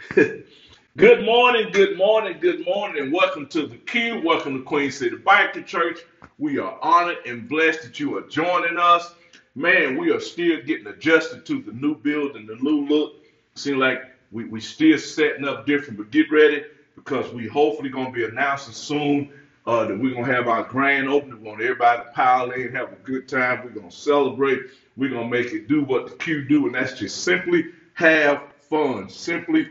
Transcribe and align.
good 0.96 1.24
morning, 1.24 1.70
good 1.72 1.96
morning, 1.96 2.38
good 2.40 2.64
morning, 2.66 3.02
and 3.04 3.12
welcome 3.12 3.46
to 3.48 3.66
the 3.66 3.76
Q. 3.78 4.20
Welcome 4.24 4.54
to 4.58 4.62
Queen 4.62 4.90
City 4.90 5.16
Biker 5.16 5.64
Church. 5.66 6.00
We 6.38 6.58
are 6.58 6.76
honored 6.82 7.18
and 7.26 7.48
blessed 7.48 7.82
that 7.84 8.00
you 8.00 8.16
are 8.16 8.22
joining 8.22 8.78
us. 8.78 9.14
Man, 9.54 9.96
we 9.96 10.10
are 10.10 10.20
still 10.20 10.58
getting 10.66 10.86
adjusted 10.88 11.44
to 11.46 11.62
the 11.62 11.72
new 11.72 11.96
building, 11.96 12.46
the 12.46 12.56
new 12.56 12.86
look. 12.86 13.12
Seem 13.56 13.78
like 13.78 14.00
we 14.32 14.44
we 14.44 14.60
still 14.60 14.98
setting 14.98 15.46
up 15.46 15.66
different, 15.66 15.98
but 15.98 16.10
get 16.10 16.30
ready 16.30 16.62
because 16.94 17.32
we 17.32 17.46
hopefully 17.46 17.90
gonna 17.90 18.10
be 18.10 18.24
announcing 18.24 18.74
soon 18.74 19.28
uh, 19.66 19.86
that 19.86 19.98
we're 19.98 20.14
gonna 20.14 20.26
have 20.26 20.48
our 20.48 20.64
grand 20.64 21.08
opening. 21.08 21.40
We 21.40 21.48
want 21.48 21.62
everybody 21.62 22.02
to 22.02 22.08
pile 22.08 22.50
in, 22.50 22.72
have 22.74 22.92
a 22.92 22.96
good 22.96 23.28
time. 23.28 23.62
We're 23.64 23.70
gonna 23.70 23.90
celebrate. 23.90 24.60
We're 24.96 25.10
gonna 25.10 25.28
make 25.28 25.52
it 25.54 25.68
do 25.68 25.82
what 25.84 26.06
the 26.06 26.12
Q 26.16 26.42
do, 26.48 26.66
and 26.66 26.74
that's 26.74 26.94
just 26.98 27.22
simply 27.22 27.66
have 27.94 28.42
fun. 28.70 29.08
Simply 29.08 29.68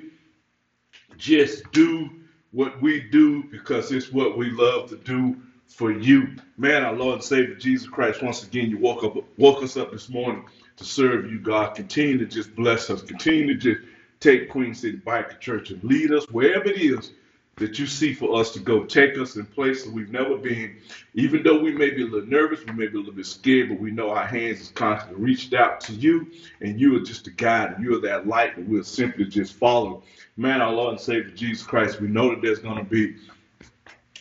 just 1.17 1.71
do 1.71 2.09
what 2.51 2.81
we 2.81 3.01
do 3.01 3.43
because 3.43 3.91
it's 3.91 4.11
what 4.11 4.37
we 4.37 4.49
love 4.51 4.89
to 4.89 4.97
do 4.97 5.37
for 5.67 5.91
you. 5.91 6.35
Man, 6.57 6.83
our 6.83 6.93
Lord 6.93 7.15
and 7.15 7.23
Savior 7.23 7.55
Jesus 7.55 7.87
Christ, 7.87 8.23
once 8.23 8.43
again, 8.43 8.69
you 8.69 8.77
woke 8.77 9.03
up 9.03 9.17
woke 9.37 9.63
us 9.63 9.77
up 9.77 9.91
this 9.91 10.09
morning 10.09 10.45
to 10.77 10.83
serve 10.83 11.31
you, 11.31 11.39
God. 11.39 11.75
Continue 11.75 12.17
to 12.19 12.25
just 12.25 12.55
bless 12.55 12.89
us. 12.89 13.01
Continue 13.01 13.47
to 13.47 13.55
just 13.55 13.87
take 14.19 14.49
Queen 14.49 14.73
City 14.73 14.97
Biker 14.97 15.39
Church 15.39 15.71
and 15.71 15.83
lead 15.83 16.11
us 16.11 16.25
wherever 16.31 16.65
it 16.65 16.79
is 16.81 17.11
that 17.57 17.79
you 17.79 17.87
see 17.87 18.13
for 18.13 18.39
us 18.39 18.51
to 18.51 18.59
go. 18.59 18.83
Take 18.83 19.17
us 19.17 19.37
in 19.37 19.45
places 19.45 19.89
we've 19.89 20.11
never 20.11 20.37
been. 20.37 20.75
Even 21.13 21.41
though 21.41 21.59
we 21.59 21.71
may 21.71 21.89
be 21.89 22.03
a 22.03 22.05
little 22.05 22.27
nervous, 22.27 22.59
we 22.65 22.73
may 22.73 22.87
be 22.87 22.97
a 22.97 22.99
little 22.99 23.13
bit 23.13 23.25
scared, 23.25 23.69
but 23.69 23.79
we 23.79 23.91
know 23.91 24.09
our 24.09 24.25
hands 24.25 24.59
is 24.59 24.69
constantly 24.69 25.23
reached 25.23 25.53
out 25.53 25.79
to 25.81 25.93
you, 25.93 26.27
and 26.59 26.79
you 26.79 26.95
are 26.97 27.01
just 27.05 27.27
a 27.27 27.31
guide, 27.31 27.73
and 27.73 27.83
you 27.83 27.95
are 27.95 28.01
that 28.01 28.27
light 28.27 28.55
that 28.55 28.67
we'll 28.67 28.83
simply 28.83 29.25
just 29.25 29.53
follow. 29.53 30.03
Man, 30.35 30.61
our 30.61 30.73
Lord 30.73 30.91
and 30.91 30.99
Savior 30.99 31.31
Jesus 31.31 31.65
Christ, 31.65 32.01
we 32.01 32.07
know 32.07 32.29
that 32.29 32.41
there's 32.41 32.59
going 32.59 32.77
to 32.77 32.83
be 32.83 33.15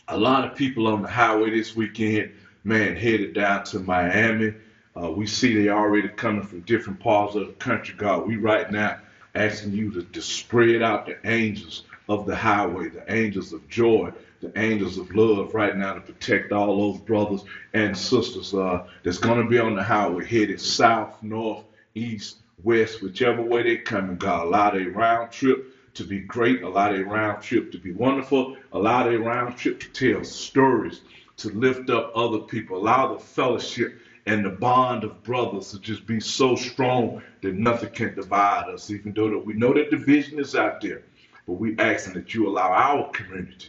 a 0.07 0.17
lot 0.17 0.45
of 0.45 0.57
people 0.57 0.87
on 0.87 1.03
the 1.03 1.09
highway 1.09 1.51
this 1.51 1.75
weekend, 1.75 2.31
man, 2.63 2.95
headed 2.95 3.35
down 3.35 3.65
to 3.65 3.81
Miami. 3.81 4.55
Uh, 4.97 5.11
we 5.11 5.27
see 5.27 5.61
they 5.61 5.71
already 5.71 6.09
coming 6.09 6.45
from 6.45 6.61
different 6.61 7.01
parts 7.01 7.35
of 7.35 7.49
the 7.49 7.53
country, 7.55 7.97
God. 7.97 8.29
We 8.29 8.37
right 8.37 8.71
now 8.71 9.01
asking 9.35 9.73
you 9.73 9.91
to, 9.91 10.03
to 10.03 10.23
spread 10.23 10.83
out 10.83 11.07
the 11.07 11.17
angels 11.25 11.83
of 12.09 12.27
the 12.27 12.35
highway, 12.35 12.89
the 12.89 13.05
angels 13.13 13.53
of 13.53 13.67
joy, 13.69 14.13
the 14.41 14.53
angels 14.59 14.99
of 14.99 15.15
love 15.15 15.55
right 15.55 15.77
now 15.77 15.95
to 15.95 16.01
protect 16.01 16.53
all 16.53 16.93
those 16.93 17.01
brothers 17.01 17.45
and 17.73 17.97
sisters 17.97 18.53
uh, 18.55 18.83
that's 19.03 19.19
going 19.19 19.43
to 19.43 19.49
be 19.49 19.59
on 19.59 19.75
the 19.75 19.83
highway 19.83 20.25
headed 20.27 20.61
south, 20.61 21.23
north, 21.23 21.65
east, 21.95 22.39
west, 22.63 23.03
whichever 23.03 23.43
way 23.43 23.63
they're 23.63 23.83
coming. 23.83 24.17
God, 24.17 24.47
allow 24.47 24.71
their 24.71 24.91
round 24.91 25.31
trip 25.31 25.67
to 25.95 26.05
be 26.05 26.21
great, 26.21 26.63
allow 26.63 26.93
their 26.93 27.05
round 27.05 27.43
trip 27.43 27.73
to 27.73 27.79
be 27.79 27.93
wonderful, 27.93 28.57
allow 28.73 29.05
their 29.05 29.21
round 29.21 29.57
trip 29.57 29.81
to 29.81 29.89
tell 29.89 30.25
stories, 30.25 31.01
to 31.39 31.49
lift 31.51 31.89
up 31.91 32.13
other 32.15 32.41
people, 32.41 32.77
allow 32.77 33.15
the 33.15 33.19
fellowship 33.19 33.99
and 34.27 34.45
the 34.45 34.51
bond 34.51 35.05
of 35.05 35.23
brothers 35.23 35.71
to 35.71 35.79
just 35.79 36.07
be 36.07 36.19
so 36.21 36.57
strong 36.57 37.23
that 37.43 37.55
nothing 37.55 37.91
can 37.91 38.15
divide 38.15 38.65
us, 38.69 38.91
even 38.91 39.13
though 39.13 39.31
that 39.31 39.39
we 39.39 39.55
know 39.55 39.73
that 39.73 39.91
division 39.91 40.39
is 40.39 40.55
out 40.55 40.81
there. 40.81 41.03
But 41.47 41.55
we 41.55 41.79
asking 41.79 42.15
that 42.15 42.35
you 42.35 42.49
allow 42.49 42.71
our 42.71 43.11
community 43.11 43.69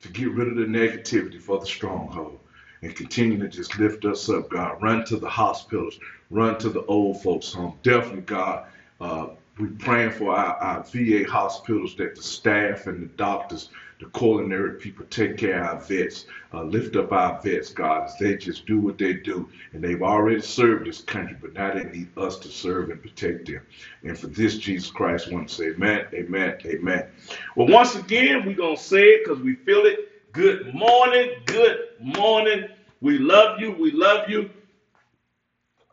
to 0.00 0.08
get 0.08 0.32
rid 0.32 0.48
of 0.48 0.56
the 0.56 0.64
negativity 0.64 1.40
for 1.40 1.58
the 1.58 1.66
stronghold 1.66 2.38
and 2.82 2.94
continue 2.94 3.38
to 3.38 3.48
just 3.48 3.78
lift 3.78 4.04
us 4.04 4.28
up, 4.28 4.48
God. 4.50 4.80
Run 4.80 5.04
to 5.06 5.16
the 5.16 5.28
hospitals, 5.28 5.98
run 6.30 6.58
to 6.58 6.70
the 6.70 6.84
old 6.86 7.20
folks 7.22 7.52
home. 7.52 7.74
Definitely, 7.82 8.22
God, 8.22 8.66
uh, 9.00 9.28
we're 9.58 9.70
praying 9.78 10.12
for 10.12 10.34
our, 10.34 10.54
our 10.56 10.84
VA 10.84 11.24
hospitals 11.28 11.96
that 11.96 12.14
the 12.14 12.22
staff 12.22 12.86
and 12.86 13.02
the 13.02 13.06
doctors 13.16 13.70
the 14.00 14.06
culinary 14.10 14.78
people 14.78 15.04
take 15.10 15.36
care 15.36 15.64
of 15.64 15.76
our 15.76 15.80
vets, 15.80 16.26
uh, 16.54 16.62
lift 16.62 16.96
up 16.96 17.12
our 17.12 17.40
vets, 17.42 17.70
God, 17.70 18.04
as 18.04 18.16
they 18.18 18.36
just 18.36 18.66
do 18.66 18.78
what 18.78 18.98
they 18.98 19.14
do. 19.14 19.48
And 19.72 19.82
they've 19.82 20.02
already 20.02 20.40
served 20.40 20.86
this 20.86 21.00
country, 21.02 21.36
but 21.40 21.54
now 21.54 21.74
they 21.74 21.84
need 21.84 22.08
us 22.16 22.38
to 22.40 22.48
serve 22.48 22.90
and 22.90 23.02
protect 23.02 23.46
them. 23.46 23.60
And 24.04 24.16
for 24.18 24.28
this, 24.28 24.58
Jesus 24.58 24.90
Christ 24.90 25.32
wants 25.32 25.56
to 25.56 25.62
say, 25.62 25.68
Amen, 25.70 26.06
Amen, 26.14 26.56
Amen. 26.66 27.04
Well, 27.56 27.68
once 27.68 27.96
again, 27.96 28.44
we're 28.46 28.54
going 28.54 28.76
to 28.76 28.82
say 28.82 29.02
it 29.02 29.24
because 29.24 29.42
we 29.42 29.54
feel 29.56 29.84
it. 29.86 29.98
Good 30.32 30.72
morning, 30.74 31.32
good 31.46 31.78
morning. 31.98 32.68
We 33.00 33.18
love 33.18 33.60
you, 33.60 33.72
we 33.72 33.90
love 33.92 34.28
you. 34.28 34.50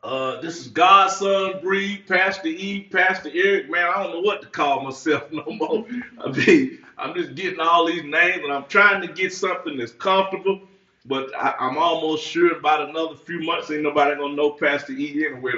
Uh, 0.06 0.40
this 0.40 0.60
is 0.60 0.68
Godson 0.68 1.60
Breed, 1.64 2.06
Pastor 2.08 2.50
E, 2.50 2.88
Pastor 2.92 3.32
Eric. 3.34 3.72
Man, 3.72 3.88
I 3.88 4.04
don't 4.04 4.14
know 4.14 4.20
what 4.20 4.40
to 4.44 4.48
call 4.48 4.84
myself 4.84 5.24
no 5.32 5.44
more. 5.48 5.84
I 6.24 6.30
mean, 6.30 6.78
I'm 6.96 7.16
just 7.16 7.34
getting 7.34 7.60
all 7.60 7.88
these 7.88 8.04
names, 8.04 8.44
and 8.44 8.54
I'm 8.54 8.66
trying 8.66 9.02
to 9.02 9.08
get 9.08 9.34
something 9.34 9.78
that's 9.78 9.94
comfortable. 9.94 10.62
But 11.06 11.32
I, 11.36 11.56
am 11.60 11.80
almost 11.80 12.24
sure 12.24 12.56
about 12.56 12.88
another 12.88 13.16
few 13.16 13.40
months, 13.40 13.72
ain't 13.72 13.82
nobody 13.82 14.16
gonna 14.16 14.36
know 14.36 14.52
Pastor 14.52 14.94
E 14.94 15.26
anywhere. 15.26 15.56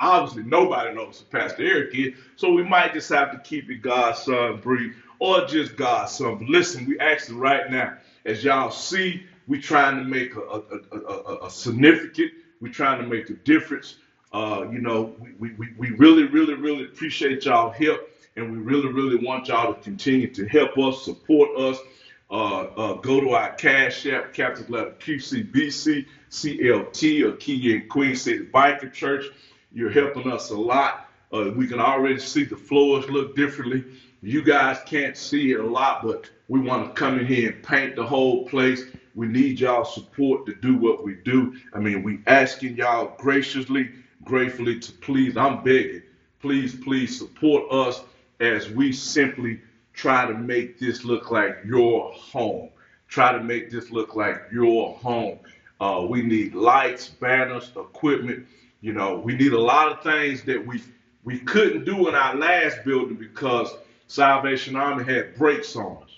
Obviously, 0.00 0.42
nobody 0.42 0.92
knows 0.92 1.20
who 1.20 1.26
Pastor 1.26 1.62
Eric 1.62 1.94
is, 1.94 2.14
so 2.34 2.52
we 2.52 2.64
might 2.64 2.94
just 2.94 3.08
have 3.10 3.30
to 3.30 3.38
keep 3.38 3.70
it 3.70 3.80
Godson 3.80 4.58
Breed 4.58 4.90
or 5.20 5.46
just 5.46 5.76
Godson. 5.76 6.36
But 6.38 6.48
listen, 6.48 6.84
we 6.84 6.98
actually 6.98 7.36
right 7.36 7.70
now, 7.70 7.92
as 8.24 8.42
y'all 8.42 8.72
see, 8.72 9.22
we're 9.46 9.60
trying 9.60 9.98
to 9.98 10.04
make 10.04 10.34
a, 10.34 10.40
a, 10.90 10.98
a, 10.98 11.46
a 11.46 11.50
significant 11.50 12.32
we're 12.64 12.72
trying 12.72 12.98
to 12.98 13.06
make 13.06 13.28
a 13.28 13.34
difference. 13.34 13.96
Uh, 14.32 14.66
you 14.72 14.80
know, 14.80 15.14
we, 15.38 15.52
we, 15.52 15.68
we 15.76 15.90
really, 15.90 16.24
really, 16.24 16.54
really 16.54 16.84
appreciate 16.84 17.44
y'all 17.44 17.70
help, 17.70 18.08
and 18.36 18.50
we 18.50 18.56
really, 18.56 18.90
really 18.90 19.22
want 19.22 19.48
y'all 19.48 19.74
to 19.74 19.80
continue 19.82 20.32
to 20.32 20.46
help 20.48 20.78
us, 20.78 21.04
support 21.04 21.50
us. 21.58 21.76
Uh, 22.30 22.62
uh, 22.62 22.92
go 22.94 23.20
to 23.20 23.32
our 23.32 23.52
Cash 23.52 24.06
App, 24.06 24.32
capital 24.32 24.76
letter 24.76 24.94
QCBC, 24.98 26.06
CLT, 26.30 27.22
or 27.22 27.32
Key 27.36 27.74
in 27.74 27.86
Queen 27.86 28.16
City 28.16 28.46
Biker 28.46 28.90
Church. 28.90 29.26
You're 29.74 29.90
helping 29.90 30.32
us 30.32 30.48
a 30.48 30.56
lot. 30.56 31.10
Uh, 31.30 31.50
we 31.54 31.66
can 31.66 31.80
already 31.80 32.18
see 32.18 32.44
the 32.44 32.56
floors 32.56 33.06
look 33.10 33.36
differently. 33.36 33.84
You 34.22 34.42
guys 34.42 34.78
can't 34.86 35.18
see 35.18 35.52
it 35.52 35.60
a 35.60 35.66
lot, 35.66 36.02
but 36.02 36.30
we 36.48 36.60
want 36.60 36.86
to 36.88 36.98
come 36.98 37.18
in 37.18 37.26
here 37.26 37.52
and 37.52 37.62
paint 37.62 37.94
the 37.94 38.06
whole 38.06 38.48
place. 38.48 38.84
We 39.14 39.26
need 39.28 39.60
y'all 39.60 39.84
support 39.84 40.46
to 40.46 40.54
do 40.54 40.76
what 40.76 41.04
we 41.04 41.16
do. 41.24 41.54
I 41.72 41.80
mean, 41.80 42.02
we 42.02 42.20
asking 42.26 42.76
y'all 42.76 43.14
graciously, 43.18 43.90
gratefully 44.24 44.80
to 44.80 44.92
please, 44.92 45.36
I'm 45.36 45.62
begging, 45.62 46.02
please, 46.40 46.74
please 46.74 47.18
support 47.18 47.64
us 47.72 48.02
as 48.40 48.70
we 48.70 48.92
simply 48.92 49.60
try 49.94 50.26
to 50.26 50.34
make 50.34 50.78
this 50.78 51.04
look 51.04 51.30
like 51.30 51.58
your 51.64 52.12
home. 52.12 52.70
Try 53.08 53.32
to 53.32 53.40
make 53.40 53.70
this 53.70 53.90
look 53.90 54.16
like 54.16 54.42
your 54.52 54.94
home. 54.96 55.38
Uh, 55.80 56.04
we 56.08 56.22
need 56.22 56.54
lights, 56.54 57.08
banners, 57.08 57.72
equipment. 57.76 58.46
You 58.80 58.92
know, 58.94 59.16
we 59.16 59.34
need 59.34 59.52
a 59.52 59.60
lot 59.60 59.90
of 59.90 60.02
things 60.02 60.42
that 60.44 60.64
we 60.64 60.82
we 61.24 61.38
couldn't 61.40 61.84
do 61.84 62.08
in 62.08 62.14
our 62.14 62.36
last 62.36 62.84
building 62.84 63.16
because 63.16 63.74
Salvation 64.08 64.76
Army 64.76 65.04
had 65.04 65.34
brakes 65.34 65.76
on 65.76 65.98
us. 66.02 66.13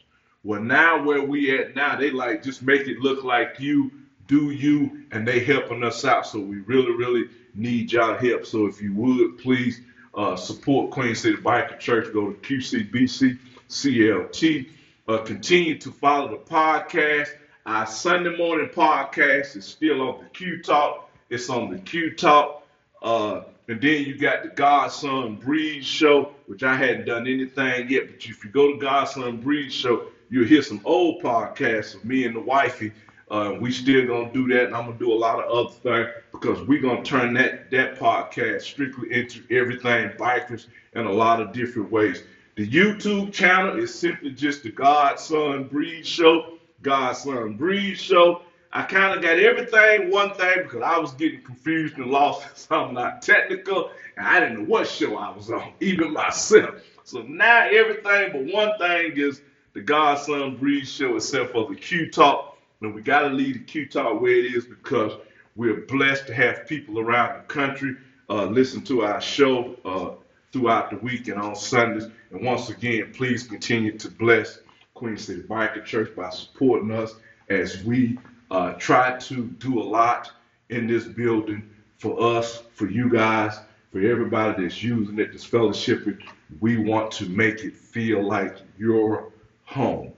Well, 0.47 0.63
now 0.63 1.03
where 1.03 1.23
we 1.23 1.59
at 1.59 1.75
now, 1.75 1.97
they 1.97 2.13
like 2.13 2.45
just 2.45 2.63
make 2.63 2.83
it 2.83 3.01
look 3.01 3.25
like 3.25 3.57
you 3.59 3.91
do 4.29 4.53
you, 4.53 5.03
and 5.11 5.27
they 5.27 5.41
helping 5.41 5.83
us 5.83 6.05
out. 6.05 6.25
So 6.25 6.39
we 6.39 6.59
really, 6.59 6.93
really 6.93 7.25
need 7.57 7.91
y'all 7.91 8.17
help. 8.17 8.47
So 8.47 8.67
if 8.67 8.81
you 8.81 8.95
would 8.95 9.39
please 9.39 9.81
uh, 10.15 10.37
support 10.37 10.93
Queen 10.93 11.17
City 11.17 11.37
Biker 11.39 11.81
Church, 11.81 12.13
go 12.13 12.31
to 12.31 12.39
QCBC 12.39 13.37
CLT. 13.69 14.69
Uh, 15.09 15.19
continue 15.19 15.79
to 15.81 15.91
follow 15.91 16.31
the 16.31 16.37
podcast. 16.37 17.31
Our 17.67 17.87
Sunday 17.89 18.37
morning 18.37 18.69
podcast 18.69 19.57
is 19.57 19.65
still 19.65 20.01
on 20.01 20.23
the 20.23 20.29
Q 20.31 20.63
Talk. 20.63 21.11
It's 21.29 21.51
on 21.51 21.73
the 21.73 21.79
Q 21.81 22.15
Talk. 22.15 22.65
Uh, 23.03 23.41
and 23.67 23.81
then 23.81 24.05
you 24.05 24.17
got 24.17 24.45
the 24.45 24.51
Godson 24.51 25.37
Breed 25.37 25.85
Show, 25.85 26.31
which 26.47 26.63
I 26.63 26.77
hadn't 26.77 27.07
done 27.07 27.27
anything 27.27 27.91
yet. 27.91 28.07
But 28.07 28.25
if 28.25 28.45
you 28.45 28.51
go 28.51 28.75
to 28.75 28.79
Godson 28.79 29.41
Breed 29.41 29.73
Show, 29.73 30.07
you'll 30.31 30.47
hear 30.47 30.63
some 30.63 30.81
old 30.85 31.23
podcasts 31.23 31.95
of 31.95 32.05
me 32.05 32.25
and 32.25 32.37
the 32.37 32.41
wifey. 32.41 32.93
Uh, 33.31 33.55
we 33.61 33.73
still 33.73 34.07
gonna 34.07 34.33
do 34.33 34.47
that, 34.49 34.67
and 34.67 34.75
I'm 34.75 34.87
gonna 34.87 34.99
do 34.99 35.13
a 35.13 35.15
lot 35.15 35.43
of 35.43 35.51
other 35.51 35.75
things 35.75 36.09
because 36.33 36.67
we're 36.69 36.81
gonna 36.81 37.03
turn 37.03 37.35
that 37.35 37.71
that 37.71 37.99
podcast 37.99 38.63
strictly 38.63 39.13
into 39.13 39.43
everything 39.51 40.11
bikers 40.11 40.67
in 40.95 41.07
a 41.07 41.13
lot 41.13 41.41
of 41.41 41.53
different 41.53 41.91
ways. 41.91 42.23
The 42.57 42.69
YouTube 42.69 43.33
channel 43.33 43.79
is 43.79 43.93
simply 43.93 44.31
just 44.31 44.63
the 44.63 44.71
Godson 44.71 45.65
Breed 45.65 46.07
Show. 46.07 46.59
Godson 46.83 47.57
Breed 47.57 47.99
Show. 47.99 48.43
I 48.73 48.83
kind 48.83 49.15
of 49.15 49.23
got 49.23 49.39
everything 49.39 50.11
one 50.11 50.35
thing 50.35 50.63
because 50.63 50.83
I 50.83 50.99
was 50.99 51.13
getting 51.15 51.43
confused 51.43 51.97
and 51.97 52.07
lost 52.11 52.43
because 52.49 52.67
I'm 52.71 52.95
not 52.95 53.23
technical 53.23 53.91
and 54.17 54.27
I 54.27 54.41
didn't 54.41 54.59
know 54.59 54.65
what 54.65 54.87
show 54.87 55.17
I 55.17 55.35
was 55.35 55.51
on, 55.51 55.73
even 55.81 56.13
myself. 56.13 56.77
So 57.05 57.23
now 57.23 57.69
everything 57.71 58.33
but 58.33 58.55
one 58.55 58.79
thing 58.79 59.13
is 59.17 59.41
the 59.77 59.83
Godson 59.83 60.57
Breed 60.57 60.89
Show 60.89 61.17
except 61.17 61.53
for 61.53 61.69
the 61.69 61.75
Q 61.75 62.11
Talk. 62.11 62.57
And 62.81 62.95
we 62.95 63.03
got 63.03 63.21
to 63.21 63.29
leave 63.29 63.59
the 63.59 63.65
Q 63.65 63.87
Talk 63.87 64.23
where 64.23 64.33
it 64.33 64.55
is 64.55 64.65
because 64.65 65.13
we're 65.55 65.83
blessed 65.83 66.29
to 66.29 66.35
have 66.35 66.67
people 66.67 66.99
around 66.99 67.37
the 67.37 67.43
country 67.43 67.95
uh, 68.31 68.47
listen 68.47 68.81
to 68.85 69.03
our 69.03 69.21
show 69.21 69.77
uh, 69.85 70.13
throughout 70.51 70.89
the 70.89 70.97
week 70.97 71.29
and 71.29 71.39
on 71.39 71.55
Sundays. 71.55 72.09
And 72.31 72.43
once 72.43 72.71
again, 72.71 73.13
please 73.13 73.47
continue 73.47 73.99
to 73.99 74.11
bless 74.11 74.61
Queen 74.95 75.19
City 75.19 75.43
Biker 75.43 75.85
Church 75.85 76.17
by 76.17 76.31
supporting 76.31 76.91
us 76.91 77.15
as 77.51 77.85
we 77.85 78.19
uh, 78.51 78.73
try 78.73 79.19
to 79.19 79.45
do 79.59 79.79
a 79.79 79.85
lot 79.85 80.31
in 80.71 80.87
this 80.87 81.05
building 81.05 81.69
for 81.99 82.39
us, 82.39 82.63
for 82.73 82.89
you 82.89 83.11
guys, 83.11 83.59
for 83.93 84.01
everybody 84.01 84.63
that's 84.63 84.83
using 84.83 85.19
it, 85.19 85.33
this 85.33 85.47
fellowshipping. 85.47 86.19
We 86.61 86.79
want 86.79 87.11
to 87.13 87.29
make 87.29 87.63
it 87.63 87.77
feel 87.77 88.27
like 88.27 88.57
your 88.79 89.33
home. 89.67 90.13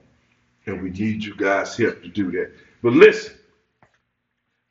And 0.65 0.81
we 0.81 0.91
need 0.91 1.23
you 1.23 1.35
guys' 1.35 1.75
help 1.75 2.01
to 2.01 2.07
do 2.07 2.31
that. 2.31 2.51
But 2.81 2.93
listen, 2.93 3.35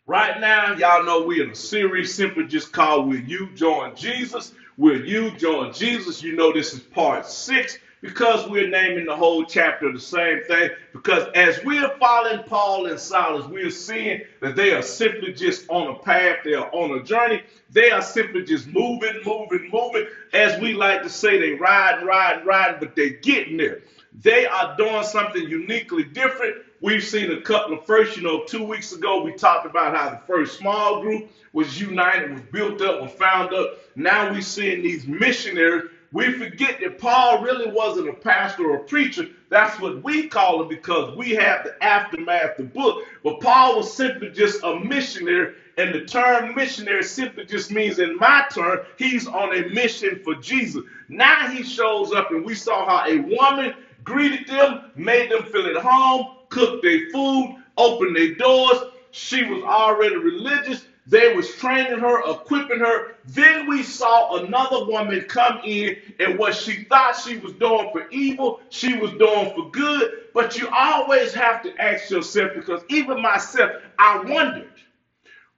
right 0.07 0.41
now, 0.41 0.75
y'all 0.75 1.05
know 1.05 1.27
we're 1.27 1.45
in 1.45 1.51
a 1.51 1.55
series 1.55 2.15
simply 2.15 2.47
just 2.47 2.73
called 2.73 3.09
Will 3.09 3.21
You 3.21 3.51
Join 3.55 3.95
Jesus? 3.95 4.53
Will 4.77 5.05
You 5.05 5.37
Join 5.37 5.73
Jesus? 5.73 6.23
You 6.23 6.37
know 6.37 6.53
this 6.53 6.73
is 6.73 6.81
part 6.81 7.27
six 7.27 7.79
because 8.01 8.49
we're 8.49 8.69
naming 8.69 9.07
the 9.07 9.17
whole 9.17 9.45
chapter 9.45 9.93
the 9.93 9.99
same 9.99 10.43
thing. 10.45 10.71
Because 10.93 11.27
as 11.35 11.63
we're 11.65 11.97
following 11.99 12.43
Paul 12.45 12.87
and 12.87 12.99
Silas, 12.99 13.47
we're 13.47 13.71
seeing 13.71 14.23
that 14.41 14.57
they 14.57 14.73
are 14.73 14.83
simply 14.83 15.33
just 15.33 15.69
on 15.69 15.89
a 15.89 15.99
path, 15.99 16.39
they 16.45 16.55
are 16.55 16.73
on 16.73 16.99
a 16.99 17.03
journey. 17.03 17.43
They 17.71 17.91
are 17.91 18.03
simply 18.03 18.45
just 18.45 18.67
moving, 18.69 19.21
moving, 19.25 19.69
moving. 19.73 20.07
As 20.33 20.61
we 20.61 20.75
like 20.75 21.03
to 21.03 21.11
say, 21.11 21.39
they 21.39 21.53
ride, 21.53 22.05
ride, 22.05 22.47
ride, 22.47 22.81
but 22.81 22.95
they're 22.95 23.11
getting 23.11 23.57
there. 23.57 23.81
They 24.23 24.47
are 24.47 24.77
doing 24.77 25.05
something 25.05 25.43
uniquely 25.43 26.05
different. 26.05 26.57
We've 26.81 27.03
seen 27.03 27.31
a 27.33 27.41
couple 27.41 27.79
of 27.79 27.87
firsts. 27.87 28.17
you 28.17 28.23
know, 28.23 28.45
two 28.45 28.65
weeks 28.65 28.93
ago, 28.93 29.23
we 29.23 29.33
talked 29.33 29.67
about 29.67 29.97
how 29.97 30.11
the 30.11 30.21
first 30.27 30.59
small 30.59 31.01
group 31.03 31.31
was 31.53 31.81
united, 31.81 32.33
was 32.33 32.43
built 32.53 32.81
up, 32.83 33.01
was 33.01 33.13
found 33.13 33.53
up. 33.53 33.79
Now 33.97 34.31
we're 34.33 34.43
seeing 34.43 34.83
these 34.83 35.07
missionaries 35.07 35.91
we 36.11 36.33
forget 36.33 36.81
that 36.81 36.99
Paul 36.99 37.43
really 37.43 37.71
wasn't 37.71 38.09
a 38.09 38.15
pastor 38.15 38.71
or 38.71 38.77
a 38.77 38.85
preacher. 38.85 39.27
That's 39.51 39.79
what 39.79 40.03
we 40.03 40.29
call 40.29 40.63
him 40.63 40.69
because 40.69 41.15
we 41.17 41.33
have 41.33 41.65
the 41.65 41.85
aftermath, 41.85 42.57
the 42.57 42.65
book. 42.65 43.05
But 43.23 43.41
Paul 43.41 43.77
was 43.77 43.93
simply 43.93 44.31
just 44.31 44.63
a 44.63 44.81
missionary, 44.81 45.55
and 45.77 45.95
the 45.95 46.07
term 46.07 46.55
missionary 46.55 47.03
simply 47.03 47.45
just 47.45 47.71
means, 47.71 47.99
in 47.99 48.17
my 48.17 48.47
term, 48.53 48.81
he's 48.97 49.27
on 49.27 49.55
a 49.55 49.69
mission 49.69 50.21
for 50.25 50.35
Jesus. 50.37 50.83
Now 51.11 51.49
he 51.49 51.63
shows 51.63 52.13
up, 52.13 52.31
and 52.31 52.45
we 52.45 52.55
saw 52.55 52.87
how 52.87 53.07
a 53.07 53.19
woman 53.19 53.75
greeted 54.09 54.49
them, 54.49 54.91
made 54.97 55.31
them 55.31 55.45
feel 55.45 55.67
at 55.67 55.77
home, 55.83 56.37
cooked 56.49 56.83
their 56.83 57.11
food, 57.11 57.57
opened 57.77 58.17
their 58.17 58.35
doors. 58.35 58.79
She 59.13 59.45
was 59.45 59.63
already 59.63 60.17
religious. 60.17 60.85
They 61.07 61.35
was 61.35 61.49
training 61.57 62.01
her, 62.01 62.21
equipping 62.31 62.81
her. 62.81 63.17
Then 63.27 63.69
we 63.69 63.83
saw 63.83 64.37
another 64.45 64.87
woman 64.87 65.23
come 65.23 65.61
in, 65.65 65.97
and 66.21 66.39
what 66.39 66.55
she 66.55 66.85
thought 66.85 67.17
she 67.17 67.39
was 67.39 67.53
doing 67.55 67.91
for 67.93 68.09
evil, 68.11 68.61
she 68.71 68.97
was 68.99 69.13
doing 69.13 69.53
for 69.55 69.71
good. 69.71 70.25
But 70.35 70.59
you 70.59 70.69
always 70.69 71.33
have 71.35 71.63
to 71.63 71.77
ask 71.83 72.11
yourself, 72.11 72.53
because 72.55 72.83
even 72.89 73.23
myself, 73.23 73.73
I 73.99 74.19
wondered 74.19 74.73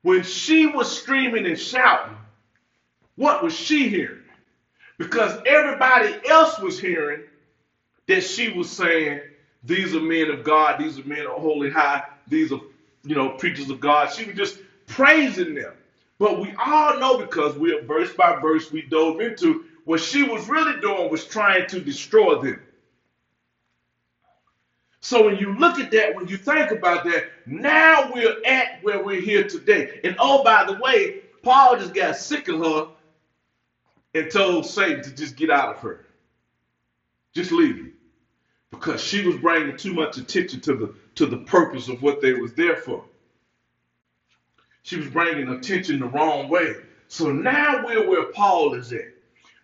when 0.02 0.22
she 0.22 0.66
was 0.66 0.90
screaming 1.00 1.46
and 1.46 1.58
shouting, 1.58 2.16
what 3.16 3.42
was 3.42 3.54
she 3.54 3.88
hearing? 3.88 4.22
Because 4.98 5.40
everybody 5.46 6.14
else 6.28 6.58
was 6.60 6.80
hearing 6.80 7.24
that 8.10 8.22
she 8.24 8.50
was 8.50 8.70
saying, 8.70 9.20
These 9.64 9.94
are 9.94 10.02
men 10.02 10.30
of 10.30 10.44
God, 10.44 10.80
these 10.80 10.98
are 11.00 11.04
men 11.04 11.26
of 11.26 11.42
holy 11.42 11.70
high, 11.70 12.02
these 12.28 12.52
are 12.52 12.60
you 13.04 13.16
know 13.16 13.30
preachers 13.30 13.70
of 13.70 13.80
God. 13.80 14.12
She 14.12 14.26
was 14.26 14.36
just 14.36 14.60
praising 14.88 15.54
them. 15.54 15.74
But 16.20 16.40
we 16.40 16.54
all 16.64 16.98
know 16.98 17.18
because 17.18 17.56
we're 17.58 17.82
verse 17.84 18.14
by 18.16 18.40
verse, 18.42 18.72
we 18.72 18.82
dove 18.84 19.20
into 19.20 19.62
what 19.84 20.00
she 20.00 20.24
was 20.24 20.48
really 20.48 20.80
doing 20.80 21.10
was 21.10 21.26
trying 21.26 21.66
to 21.68 21.80
destroy 21.80 22.40
them. 22.40 22.60
So 25.00 25.24
when 25.24 25.36
you 25.36 25.56
look 25.58 25.78
at 25.78 25.90
that, 25.92 26.14
when 26.14 26.28
you 26.28 26.36
think 26.38 26.72
about 26.72 27.04
that, 27.04 27.24
now 27.46 28.10
we're 28.12 28.34
at 28.46 28.68
where 28.82 29.02
we're 29.04 29.20
here 29.20 29.44
today. 29.46 29.88
And 30.04 30.16
oh, 30.20 30.44
by 30.44 30.64
the 30.66 30.78
way, 30.80 31.14
Paul 31.42 31.76
just 31.78 31.94
got 31.94 32.16
sick 32.16 32.48
of 32.48 32.60
her 32.60 32.84
and 34.14 34.30
told 34.30 34.66
Satan 34.66 35.02
to 35.04 35.12
just 35.14 35.36
get 35.36 35.50
out 35.50 35.70
of 35.76 35.80
her. 35.82 36.00
Just 37.34 37.52
leave. 37.52 37.90
Because 38.70 39.00
she 39.02 39.26
was 39.26 39.36
bringing 39.36 39.76
too 39.76 39.92
much 39.92 40.16
attention 40.16 40.60
to 40.60 40.74
the 40.74 40.94
to 41.16 41.26
the 41.26 41.38
purpose 41.38 41.88
of 41.88 42.02
what 42.02 42.20
they 42.20 42.32
was 42.34 42.52
there 42.54 42.76
for. 42.76 43.04
She 44.82 44.96
was 44.96 45.08
bringing 45.08 45.48
attention 45.48 45.98
the 45.98 46.06
wrong 46.06 46.48
way. 46.48 46.74
So 47.08 47.32
now 47.32 47.84
we're 47.84 48.08
where 48.08 48.26
Paul 48.32 48.74
is 48.74 48.92
at. 48.92 49.08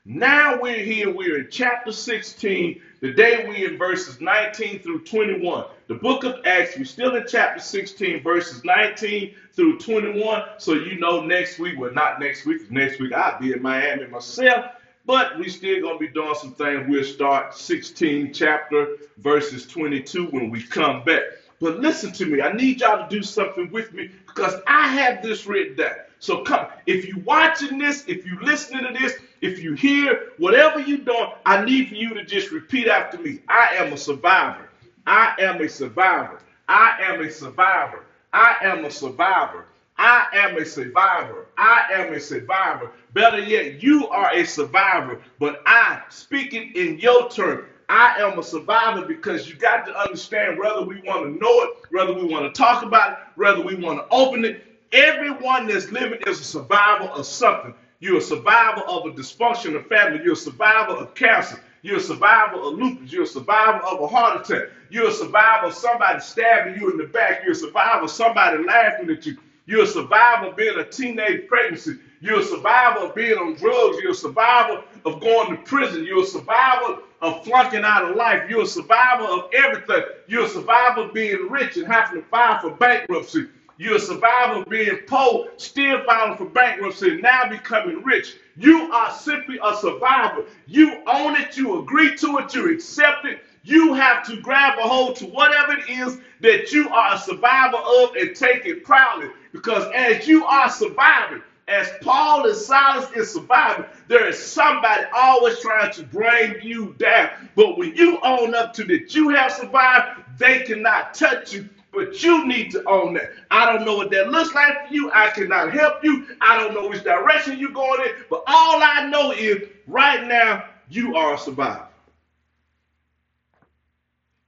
Now 0.08 0.60
we're 0.60 0.84
here, 0.84 1.12
we're 1.12 1.38
in 1.38 1.48
chapter 1.50 1.90
16. 1.90 2.80
Today 3.00 3.44
we're 3.48 3.72
in 3.72 3.76
verses 3.76 4.20
19 4.20 4.80
through 4.80 5.00
21. 5.00 5.64
The 5.88 5.94
book 5.96 6.22
of 6.22 6.36
Acts, 6.44 6.76
we're 6.78 6.84
still 6.84 7.16
in 7.16 7.24
chapter 7.26 7.60
16, 7.60 8.22
verses 8.22 8.62
19 8.64 9.34
through 9.52 9.78
21. 9.78 10.42
So 10.58 10.74
you 10.74 11.00
know 11.00 11.22
next 11.22 11.58
week, 11.58 11.74
well, 11.76 11.92
not 11.92 12.20
next 12.20 12.46
week, 12.46 12.70
next 12.70 13.00
week 13.00 13.12
I'll 13.12 13.40
be 13.40 13.52
in 13.52 13.60
Miami 13.60 14.06
myself. 14.06 14.66
But 15.06 15.38
we 15.38 15.48
still 15.48 15.82
gonna 15.82 15.98
be 15.98 16.08
doing 16.08 16.34
some 16.34 16.54
things. 16.54 16.86
We'll 16.88 17.04
start 17.04 17.56
16 17.56 18.32
chapter 18.32 18.98
verses 19.18 19.66
22 19.66 20.26
when 20.26 20.50
we 20.50 20.62
come 20.62 21.04
back. 21.04 21.22
But 21.60 21.78
listen 21.80 22.12
to 22.14 22.26
me. 22.26 22.42
I 22.42 22.52
need 22.52 22.80
y'all 22.80 23.08
to 23.08 23.16
do 23.16 23.22
something 23.22 23.70
with 23.70 23.92
me 23.94 24.10
because 24.26 24.54
I 24.66 24.88
have 24.88 25.22
this 25.22 25.46
written 25.46 25.76
down. 25.76 25.94
So 26.18 26.42
come, 26.42 26.66
if 26.86 27.06
you 27.06 27.18
watching 27.24 27.78
this, 27.78 28.04
if 28.08 28.26
you 28.26 28.38
listening 28.40 28.84
to 28.84 28.98
this, 28.98 29.14
if 29.40 29.60
you 29.60 29.74
hear 29.74 30.32
whatever 30.38 30.80
you 30.80 30.98
doing, 30.98 31.30
I 31.44 31.64
need 31.64 31.88
for 31.88 31.94
you 31.94 32.14
to 32.14 32.24
just 32.24 32.50
repeat 32.50 32.88
after 32.88 33.18
me. 33.18 33.40
I 33.48 33.76
am 33.76 33.92
a 33.92 33.96
survivor. 33.96 34.68
I 35.06 35.34
am 35.38 35.60
a 35.60 35.68
survivor. 35.68 36.40
I 36.68 36.98
am 37.02 37.20
a 37.20 37.30
survivor. 37.30 38.04
I 38.32 38.56
am 38.62 38.84
a 38.84 38.90
survivor. 38.90 39.66
I 39.98 40.26
am 40.34 40.56
a 40.58 40.64
survivor. 40.64 41.46
I 41.56 41.84
am 41.94 42.12
a 42.12 42.20
survivor. 42.20 42.92
Better 43.14 43.40
yet, 43.40 43.82
you 43.82 44.08
are 44.08 44.30
a 44.32 44.44
survivor, 44.44 45.20
but 45.38 45.62
I, 45.66 46.02
speaking 46.10 46.72
in 46.74 46.98
your 46.98 47.30
turn, 47.30 47.66
I 47.88 48.16
am 48.20 48.38
a 48.38 48.42
survivor 48.42 49.06
because 49.06 49.48
you 49.48 49.56
got 49.56 49.86
to 49.86 49.98
understand 49.98 50.58
whether 50.58 50.82
we 50.82 51.00
want 51.06 51.24
to 51.24 51.40
know 51.40 51.62
it, 51.62 51.70
whether 51.90 52.12
we 52.12 52.24
want 52.24 52.52
to 52.52 52.58
talk 52.58 52.82
about 52.82 53.12
it, 53.12 53.18
whether 53.36 53.62
we 53.62 53.76
want 53.76 53.98
to 54.00 54.06
open 54.14 54.44
it. 54.44 54.64
Everyone 54.92 55.66
that's 55.66 55.90
living 55.92 56.20
is 56.26 56.40
a 56.40 56.44
survivor 56.44 57.04
of 57.06 57.26
something. 57.26 57.74
You're 58.00 58.18
a 58.18 58.22
survivor 58.22 58.82
of 58.82 59.06
a 59.06 59.10
dysfunctional 59.10 59.86
family. 59.88 60.20
You're 60.24 60.34
a 60.34 60.36
survivor 60.36 60.92
of 60.94 61.14
cancer. 61.14 61.60
You're 61.82 61.98
a 61.98 62.00
survivor 62.00 62.56
of 62.56 62.74
lupus. 62.74 63.12
You're 63.12 63.24
a 63.24 63.26
survivor 63.26 63.78
of 63.86 64.00
a 64.00 64.08
heart 64.08 64.40
attack. 64.48 64.68
You're 64.90 65.08
a 65.08 65.12
survivor 65.12 65.68
of 65.68 65.74
somebody 65.74 66.20
stabbing 66.20 66.76
you 66.80 66.90
in 66.90 66.98
the 66.98 67.06
back. 67.06 67.42
You're 67.42 67.52
a 67.52 67.56
survivor 67.56 68.04
of 68.04 68.10
somebody 68.10 68.64
laughing 68.64 69.10
at 69.10 69.24
you. 69.26 69.36
You're 69.66 69.82
a 69.82 69.86
survivor 69.86 70.46
of 70.46 70.56
being 70.56 70.78
a 70.78 70.84
teenage 70.84 71.48
pregnancy. 71.48 71.98
You're 72.20 72.40
a 72.40 72.44
survivor 72.44 73.00
of 73.00 73.14
being 73.16 73.36
on 73.36 73.54
drugs. 73.54 73.98
You're 74.00 74.12
a 74.12 74.14
survivor 74.14 74.84
of 75.04 75.20
going 75.20 75.56
to 75.56 75.62
prison. 75.62 76.04
You're 76.04 76.22
a 76.22 76.26
survivor 76.26 77.00
of 77.20 77.44
flunking 77.44 77.82
out 77.82 78.08
of 78.08 78.16
life. 78.16 78.48
You're 78.48 78.62
a 78.62 78.66
survivor 78.66 79.24
of 79.24 79.50
everything. 79.52 80.02
You're 80.28 80.44
a 80.44 80.48
survivor 80.48 81.02
of 81.02 81.14
being 81.14 81.48
rich 81.50 81.76
and 81.76 81.86
having 81.86 82.22
to 82.22 82.28
file 82.28 82.60
for 82.60 82.70
bankruptcy. 82.70 83.48
You're 83.78 83.96
a 83.96 84.00
survivor 84.00 84.60
of 84.60 84.68
being 84.68 85.00
poor, 85.06 85.48
still 85.58 86.02
filing 86.04 86.38
for 86.38 86.46
bankruptcy, 86.46 87.10
and 87.10 87.22
now 87.22 87.48
becoming 87.50 88.02
rich. 88.04 88.36
You 88.56 88.90
are 88.90 89.12
simply 89.12 89.58
a 89.62 89.76
survivor. 89.76 90.44
You 90.66 91.02
own 91.06 91.36
it, 91.36 91.56
you 91.58 91.80
agree 91.80 92.16
to 92.16 92.38
it, 92.38 92.54
you 92.54 92.72
accept 92.72 93.26
it. 93.26 93.40
You 93.66 93.94
have 93.94 94.24
to 94.28 94.40
grab 94.40 94.78
a 94.78 94.82
hold 94.82 95.16
to 95.16 95.26
whatever 95.26 95.72
it 95.72 95.90
is 95.90 96.18
that 96.38 96.70
you 96.70 96.88
are 96.88 97.14
a 97.14 97.18
survivor 97.18 97.78
of 97.78 98.14
and 98.14 98.36
take 98.36 98.64
it 98.64 98.84
proudly. 98.84 99.28
Because 99.50 99.90
as 99.92 100.28
you 100.28 100.44
are 100.44 100.70
surviving, 100.70 101.42
as 101.66 101.90
Paul 102.00 102.46
and 102.46 102.56
Silas 102.56 103.10
is 103.16 103.32
surviving, 103.32 103.86
there 104.06 104.28
is 104.28 104.38
somebody 104.38 105.02
always 105.12 105.58
trying 105.58 105.92
to 105.94 106.04
bring 106.04 106.62
you 106.62 106.94
down. 107.00 107.30
But 107.56 107.76
when 107.76 107.92
you 107.96 108.20
own 108.22 108.54
up 108.54 108.72
to 108.74 108.84
that 108.84 109.12
you 109.16 109.30
have 109.30 109.50
survived, 109.50 110.22
they 110.38 110.62
cannot 110.62 111.14
touch 111.14 111.52
you. 111.52 111.68
But 111.90 112.22
you 112.22 112.46
need 112.46 112.70
to 112.70 112.88
own 112.88 113.14
that. 113.14 113.32
I 113.50 113.66
don't 113.66 113.84
know 113.84 113.96
what 113.96 114.12
that 114.12 114.30
looks 114.30 114.54
like 114.54 114.86
for 114.86 114.94
you. 114.94 115.10
I 115.12 115.30
cannot 115.30 115.72
help 115.72 116.04
you. 116.04 116.36
I 116.40 116.56
don't 116.56 116.72
know 116.72 116.88
which 116.88 117.02
direction 117.02 117.58
you're 117.58 117.72
going 117.72 118.00
in. 118.02 118.14
But 118.30 118.44
all 118.46 118.80
I 118.80 119.08
know 119.08 119.32
is 119.32 119.68
right 119.88 120.24
now, 120.24 120.66
you 120.88 121.16
are 121.16 121.34
a 121.34 121.38
survivor. 121.38 121.85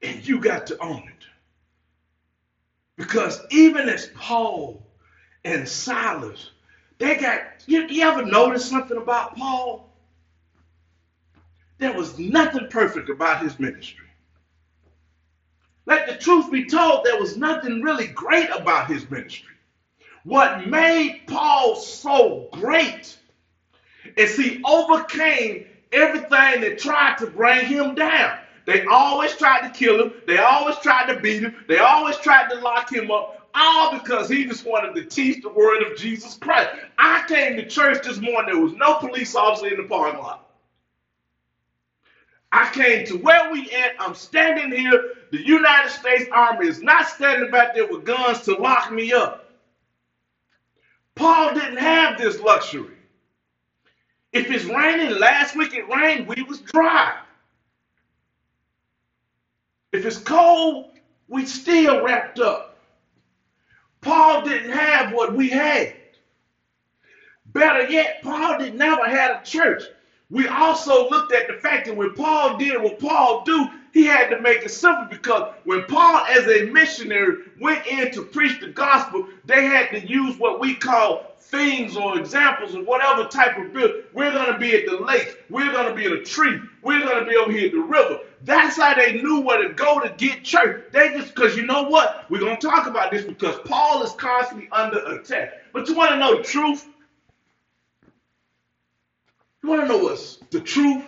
And 0.02 0.26
you 0.26 0.40
got 0.40 0.67
to 0.69 0.78
own 0.83 1.02
it. 1.09 1.25
Because 2.97 3.40
even 3.50 3.88
as 3.88 4.07
Paul 4.07 4.83
and 5.45 5.69
Silas 5.69 6.50
they 6.99 7.17
got, 7.17 7.43
you, 7.67 7.87
you 7.88 8.02
ever 8.02 8.25
notice 8.26 8.69
something 8.69 8.97
about 8.97 9.37
Paul? 9.37 9.88
There 11.78 11.93
was 11.93 12.19
nothing 12.19 12.67
perfect 12.69 13.09
about 13.09 13.43
his 13.43 13.59
ministry. 13.59 14.07
Let 15.87 16.09
the 16.09 16.17
truth 16.17 16.50
be 16.50 16.67
told, 16.67 17.05
there 17.05 17.19
was 17.19 17.37
nothing 17.37 17.83
really 17.83 18.09
great 18.09 18.50
about 18.50 18.90
his 18.90 19.09
ministry. 19.11 19.55
What 20.25 20.69
made 20.69 21.23
Paul 21.26 21.76
so 21.76 22.49
great 22.52 23.17
is 24.17 24.37
he 24.37 24.61
overcame 24.64 25.64
everything 25.93 26.61
that 26.61 26.78
tried 26.78 27.17
to 27.19 27.28
bring 27.28 27.64
him 27.64 27.95
down. 27.95 28.38
They 28.68 28.84
always 28.87 29.37
tried 29.37 29.62
to 29.62 29.70
kill 29.70 30.00
him. 30.00 30.12
They 30.28 30.38
always 30.38 30.76
tried 30.78 31.08
to 31.08 31.20
beat 31.20 31.42
him. 31.42 31.54
They 31.68 31.80
always 31.80 32.18
tried 32.18 32.50
to 32.50 32.60
lock 32.60 32.92
him 32.92 33.10
up. 33.10 33.34
All 33.54 33.92
because 33.98 34.30
he 34.30 34.46
just 34.46 34.66
wanted 34.66 34.94
to 34.96 35.06
teach 35.06 35.42
the 35.42 35.50
word 35.50 35.82
of 35.84 35.96
Jesus 35.96 36.37
Christ. 36.37 36.70
I 36.98 37.25
came 37.28 37.56
to 37.58 37.66
church 37.66 38.04
this 38.04 38.20
morning. 38.20 38.54
There 38.54 38.62
was 38.62 38.75
no 38.75 38.96
police 38.96 39.34
officer 39.37 39.68
in 39.68 39.78
the 39.78 39.84
parking 39.84 40.20
lot. 40.20 40.42
I 42.52 42.70
came 42.72 43.06
to 43.06 43.18
where 43.18 43.50
we 43.52 43.70
at. 43.72 43.92
I'm 44.00 44.14
standing 44.14 44.72
here. 44.72 45.02
The 45.32 45.44
United 45.46 45.90
States 45.90 46.26
Army 46.32 46.68
is 46.68 46.82
not 46.82 47.08
standing 47.08 47.50
back 47.50 47.75
there 47.75 47.88
with 47.88 48.04
guns 48.04 48.42
to 48.42 48.54
lock 48.54 48.92
me 48.92 49.12
up. 49.14 49.44
Paul 51.16 51.54
didn't 51.54 51.78
have 51.78 52.18
this 52.18 52.40
luxury. 52.40 52.98
If 54.32 54.50
it's 54.50 54.66
raining, 54.66 55.18
last 55.18 55.56
week 55.56 55.75
it 55.75 55.88
rained, 55.88 56.28
we 56.28 56.42
was 56.44 56.60
dry. 56.62 57.14
If 59.92 60.04
it's 60.04 60.18
cold, 60.18 60.90
we 61.28 61.47
still 61.47 62.02
wrapped 62.02 62.40
up. 62.40 62.76
Paul 64.00 64.42
didn't 64.42 64.73
have 64.73 65.12
what 65.12 65.35
we 65.35 65.49
had. 65.49 65.95
Better 67.47 67.90
yet, 67.90 68.23
Paul 68.23 68.59
did 68.59 68.75
never 68.75 69.04
had 69.04 69.30
a 69.30 69.45
church. 69.45 69.83
We 70.30 70.47
also 70.47 71.09
looked 71.09 71.33
at 71.33 71.49
the 71.49 71.54
fact 71.54 71.87
that 71.87 71.97
when 71.97 72.12
Paul 72.12 72.59
did 72.59 72.83
what 72.83 72.99
Paul 72.99 73.42
do, 73.45 73.66
he 73.92 74.04
had 74.04 74.28
to 74.28 74.40
make 74.40 74.62
it 74.62 74.71
simple 74.71 75.07
because 75.09 75.54
when 75.64 75.85
Paul, 75.85 76.26
as 76.26 76.47
a 76.47 76.66
missionary, 76.66 77.45
went 77.59 77.87
in 77.87 78.12
to 78.12 78.23
preach 78.23 78.61
the 78.61 78.68
gospel, 78.68 79.26
they 79.47 79.64
had 79.64 79.90
to 79.90 80.07
use 80.07 80.38
what 80.38 80.61
we 80.61 80.75
call 80.75 81.33
things 81.38 81.97
or 81.97 82.18
examples 82.18 82.75
of 82.75 82.87
whatever 82.87 83.25
type 83.25 83.57
of 83.57 83.73
build. 83.73 83.90
We're 84.12 84.33
going 84.33 84.52
to 84.52 84.59
be 84.59 84.76
at 84.76 84.85
the 84.85 85.02
lake. 85.02 85.38
We're 85.49 85.73
going 85.73 85.88
to 85.88 85.95
be 85.95 86.04
at 86.04 86.12
a 86.12 86.23
tree. 86.23 86.61
We're 86.83 87.00
going 87.00 87.25
to 87.25 87.30
be 87.30 87.37
over 87.37 87.50
here 87.50 87.66
at 87.66 87.73
the 87.73 87.80
river. 87.80 88.21
That's 88.42 88.76
how 88.76 88.95
they 88.95 89.21
knew 89.21 89.40
where 89.40 89.66
to 89.66 89.75
go 89.75 90.00
to 90.00 90.11
get 90.16 90.45
church. 90.45 90.85
They 90.92 91.09
just, 91.11 91.35
because 91.35 91.57
you 91.57 91.66
know 91.66 91.85
what? 91.85 92.26
We're 92.30 92.40
going 92.40 92.57
to 92.57 92.66
talk 92.66 92.87
about 92.87 93.11
this 93.11 93.25
because 93.25 93.57
Paul 93.64 94.02
is 94.02 94.12
constantly 94.12 94.68
under 94.71 94.99
attack. 95.07 95.54
But 95.73 95.88
you 95.88 95.95
want 95.95 96.11
to 96.12 96.18
know 96.18 96.37
the 96.37 96.42
truth? 96.42 96.87
You 99.62 99.68
want 99.68 99.83
to 99.83 99.88
know 99.88 99.99
what's 99.99 100.37
the 100.50 100.61
truth? 100.61 101.04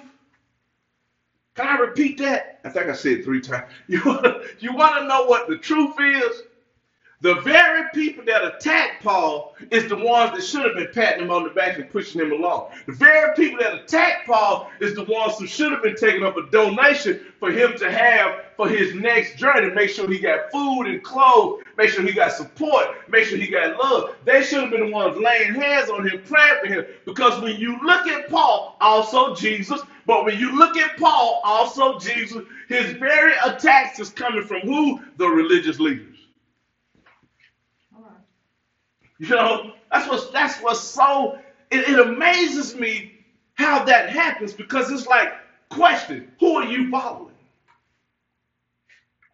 Can 1.54 1.66
I 1.68 1.76
repeat 1.78 2.18
that? 2.18 2.60
I 2.64 2.70
think 2.70 2.88
I 2.88 2.94
said 2.94 3.24
three 3.24 3.40
times. 3.40 3.66
You 3.86 4.02
want 4.04 4.24
to, 4.24 4.42
you 4.58 4.74
want 4.74 4.96
to 5.00 5.06
know 5.06 5.24
what 5.24 5.48
the 5.48 5.56
truth 5.56 5.94
is? 6.00 6.42
The 7.22 7.34
very 7.42 7.82
people 7.92 8.24
that 8.24 8.42
attacked 8.42 9.04
Paul 9.04 9.54
is 9.70 9.90
the 9.90 9.96
ones 9.96 10.32
that 10.32 10.42
should 10.42 10.64
have 10.64 10.74
been 10.74 10.88
patting 10.94 11.24
him 11.24 11.30
on 11.30 11.44
the 11.44 11.50
back 11.50 11.76
and 11.76 11.90
pushing 11.90 12.18
him 12.18 12.32
along. 12.32 12.70
The 12.86 12.94
very 12.94 13.34
people 13.34 13.58
that 13.60 13.74
attacked 13.74 14.26
Paul 14.26 14.70
is 14.80 14.94
the 14.94 15.04
ones 15.04 15.36
who 15.38 15.46
should 15.46 15.70
have 15.70 15.82
been 15.82 15.96
taking 15.96 16.24
up 16.24 16.38
a 16.38 16.50
donation 16.50 17.20
for 17.38 17.52
him 17.52 17.76
to 17.76 17.92
have 17.92 18.44
for 18.56 18.70
his 18.70 18.94
next 18.94 19.36
journey. 19.36 19.70
Make 19.74 19.90
sure 19.90 20.10
he 20.10 20.18
got 20.18 20.50
food 20.50 20.84
and 20.84 21.02
clothes. 21.02 21.62
Make 21.76 21.90
sure 21.90 22.02
he 22.04 22.12
got 22.12 22.32
support. 22.32 22.86
Make 23.10 23.26
sure 23.26 23.36
he 23.36 23.48
got 23.48 23.76
love. 23.76 24.16
They 24.24 24.42
should 24.42 24.62
have 24.62 24.70
been 24.70 24.86
the 24.86 24.90
ones 24.90 25.18
laying 25.18 25.52
hands 25.52 25.90
on 25.90 26.08
him, 26.08 26.22
praying 26.24 26.56
for 26.62 26.68
him. 26.68 26.86
Because 27.04 27.38
when 27.42 27.56
you 27.56 27.78
look 27.82 28.06
at 28.06 28.30
Paul, 28.30 28.78
also 28.80 29.34
Jesus, 29.34 29.82
but 30.06 30.24
when 30.24 30.38
you 30.38 30.56
look 30.56 30.78
at 30.78 30.96
Paul, 30.96 31.42
also 31.44 31.98
Jesus, 31.98 32.44
his 32.68 32.92
very 32.92 33.34
attacks 33.44 34.00
is 34.00 34.08
coming 34.08 34.44
from 34.44 34.60
who? 34.60 35.00
The 35.18 35.28
religious 35.28 35.78
leaders. 35.78 36.09
You 39.20 39.36
know, 39.36 39.74
that's 39.92 40.08
what's 40.08 40.30
that's 40.30 40.58
what's 40.60 40.80
so 40.80 41.38
it, 41.70 41.88
it 41.90 41.98
amazes 41.98 42.74
me 42.74 43.12
how 43.54 43.84
that 43.84 44.08
happens 44.08 44.54
because 44.54 44.90
it's 44.90 45.06
like 45.06 45.28
question, 45.68 46.32
who 46.40 46.56
are 46.56 46.64
you 46.64 46.90
following? 46.90 47.34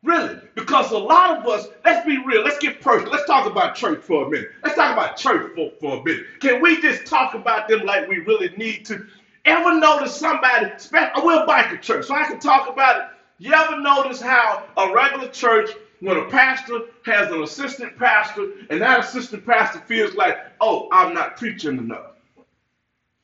Really? 0.02 0.36
Because 0.54 0.90
a 0.92 0.98
lot 0.98 1.38
of 1.38 1.46
us, 1.46 1.68
let's 1.84 2.04
be 2.04 2.18
real, 2.18 2.42
let's 2.42 2.58
get 2.58 2.80
personal. 2.80 3.12
Let's 3.12 3.26
talk 3.26 3.46
about 3.46 3.74
church 3.76 4.02
for 4.04 4.26
a 4.26 4.30
minute. 4.30 4.48
Let's 4.64 4.76
talk 4.76 4.92
about 4.92 5.16
church 5.16 5.52
for, 5.54 5.70
for 5.80 5.98
a 5.98 6.04
minute. 6.04 6.24
Can 6.40 6.60
we 6.60 6.80
just 6.80 7.06
talk 7.06 7.34
about 7.34 7.68
them 7.68 7.84
like 7.84 8.08
we 8.08 8.18
really 8.18 8.50
need 8.56 8.84
to? 8.86 9.04
Ever 9.44 9.78
notice 9.78 10.14
somebody, 10.16 10.66
we're 10.92 11.44
a 11.44 11.78
church, 11.78 12.06
so 12.06 12.14
I 12.14 12.24
can 12.24 12.40
talk 12.40 12.68
about 12.68 12.96
it. 12.98 13.04
You 13.38 13.52
ever 13.52 13.80
notice 13.80 14.20
how 14.20 14.64
a 14.76 14.92
regular 14.92 15.28
church 15.28 15.70
when 16.00 16.16
a 16.16 16.24
pastor 16.26 16.80
has 17.04 17.30
an 17.30 17.42
assistant 17.42 17.98
pastor 17.98 18.52
and 18.70 18.80
that 18.82 19.00
assistant 19.00 19.46
pastor 19.46 19.80
feels 19.80 20.14
like, 20.14 20.38
oh, 20.60 20.88
I'm 20.92 21.14
not 21.14 21.36
preaching 21.36 21.78
enough. 21.78 22.12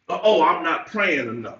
Uh, 0.08 0.18
oh, 0.22 0.42
I'm 0.42 0.62
not 0.62 0.86
praying 0.86 1.28
enough. 1.28 1.58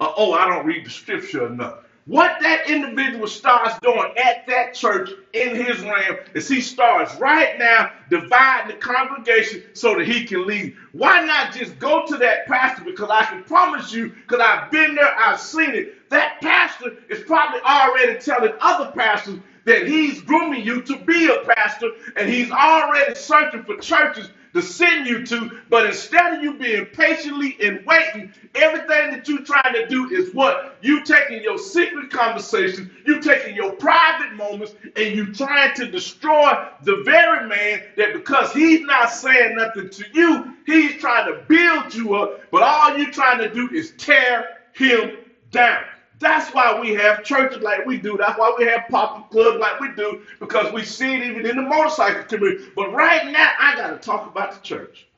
Uh, 0.00 0.12
oh, 0.16 0.32
I 0.32 0.48
don't 0.48 0.66
read 0.66 0.86
the 0.86 0.90
scripture 0.90 1.46
enough. 1.46 1.78
What 2.06 2.36
that 2.40 2.70
individual 2.70 3.26
starts 3.26 3.76
doing 3.80 4.12
at 4.16 4.46
that 4.46 4.74
church 4.74 5.10
in 5.32 5.56
his 5.56 5.80
realm 5.80 6.18
is 6.34 6.48
he 6.48 6.60
starts 6.60 7.16
right 7.16 7.58
now 7.58 7.90
dividing 8.10 8.76
the 8.76 8.80
congregation 8.80 9.64
so 9.72 9.96
that 9.96 10.06
he 10.06 10.24
can 10.24 10.46
lead. 10.46 10.76
Why 10.92 11.24
not 11.24 11.52
just 11.52 11.80
go 11.80 12.06
to 12.06 12.16
that 12.18 12.46
pastor? 12.46 12.84
Because 12.84 13.10
I 13.10 13.24
can 13.24 13.42
promise 13.42 13.92
you, 13.92 14.10
because 14.10 14.38
I've 14.40 14.70
been 14.70 14.94
there, 14.94 15.18
I've 15.18 15.40
seen 15.40 15.70
it, 15.70 16.08
that 16.10 16.40
pastor 16.40 16.92
is 17.10 17.24
probably 17.24 17.60
already 17.62 18.20
telling 18.20 18.52
other 18.60 18.92
pastors 18.92 19.40
that 19.66 19.86
he's 19.86 20.22
grooming 20.22 20.64
you 20.64 20.80
to 20.80 20.96
be 20.96 21.28
a 21.28 21.44
pastor 21.54 21.90
and 22.16 22.28
he's 22.28 22.50
already 22.50 23.14
searching 23.14 23.64
for 23.64 23.76
churches 23.76 24.30
to 24.54 24.62
send 24.62 25.06
you 25.06 25.26
to. 25.26 25.60
But 25.68 25.86
instead 25.86 26.34
of 26.34 26.42
you 26.42 26.54
being 26.54 26.86
patiently 26.86 27.56
and 27.62 27.84
waiting, 27.84 28.32
everything 28.54 29.10
that 29.10 29.28
you're 29.28 29.42
trying 29.42 29.74
to 29.74 29.86
do 29.86 30.08
is 30.08 30.32
what? 30.32 30.76
You 30.80 31.04
taking 31.04 31.42
your 31.42 31.58
secret 31.58 32.10
conversations, 32.10 32.90
you 33.04 33.20
taking 33.20 33.54
your 33.54 33.72
private 33.72 34.34
moments, 34.34 34.74
and 34.96 35.14
you 35.14 35.34
trying 35.34 35.74
to 35.74 35.90
destroy 35.90 36.66
the 36.82 37.02
very 37.04 37.48
man 37.48 37.82
that 37.96 38.12
because 38.14 38.52
he's 38.52 38.80
not 38.82 39.10
saying 39.10 39.56
nothing 39.56 39.90
to 39.90 40.04
you, 40.14 40.54
he's 40.64 40.94
trying 41.00 41.26
to 41.26 41.40
build 41.48 41.92
you 41.92 42.14
up, 42.14 42.40
but 42.50 42.62
all 42.62 42.96
you're 42.96 43.10
trying 43.10 43.38
to 43.38 43.52
do 43.52 43.68
is 43.70 43.92
tear 43.98 44.56
him 44.72 45.18
down. 45.50 45.84
That's 46.20 46.54
why 46.54 46.78
we 46.80 46.94
have 46.94 47.22
churches 47.24 47.62
like 47.62 47.86
we 47.86 47.98
do. 47.98 48.16
That's 48.18 48.38
why 48.38 48.54
we 48.58 48.66
have 48.66 48.82
pop 48.90 49.30
clubs 49.30 49.58
like 49.58 49.80
we 49.80 49.90
do, 49.94 50.20
because 50.40 50.72
we 50.72 50.84
see 50.84 51.14
it 51.16 51.22
even 51.24 51.46
in 51.46 51.56
the 51.56 51.62
motorcycle 51.62 52.24
community. 52.24 52.64
But 52.76 52.92
right 52.92 53.26
now, 53.30 53.50
I 53.60 53.76
got 53.76 53.90
to 53.90 53.98
talk 53.98 54.26
about 54.26 54.52
the 54.52 54.60
church. 54.60 55.08